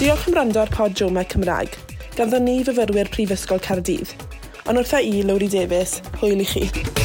Diolch 0.00 0.26
am 0.26 0.34
rando 0.34 0.64
ar 0.64 0.72
pod 0.74 0.98
Joma 0.98 1.22
Cymraeg, 1.22 1.78
ganddo 2.18 2.42
ni 2.42 2.58
fyfyrwyr 2.66 3.12
Prifysgol 3.14 3.62
Cardydd. 3.62 4.16
Ond 4.66 4.82
wrtha 4.82 4.98
i, 4.98 5.20
Lowri 5.22 5.50
Davies, 5.52 6.00
hwyl 6.18 6.42
i 6.42 6.48
chi. 6.54 6.99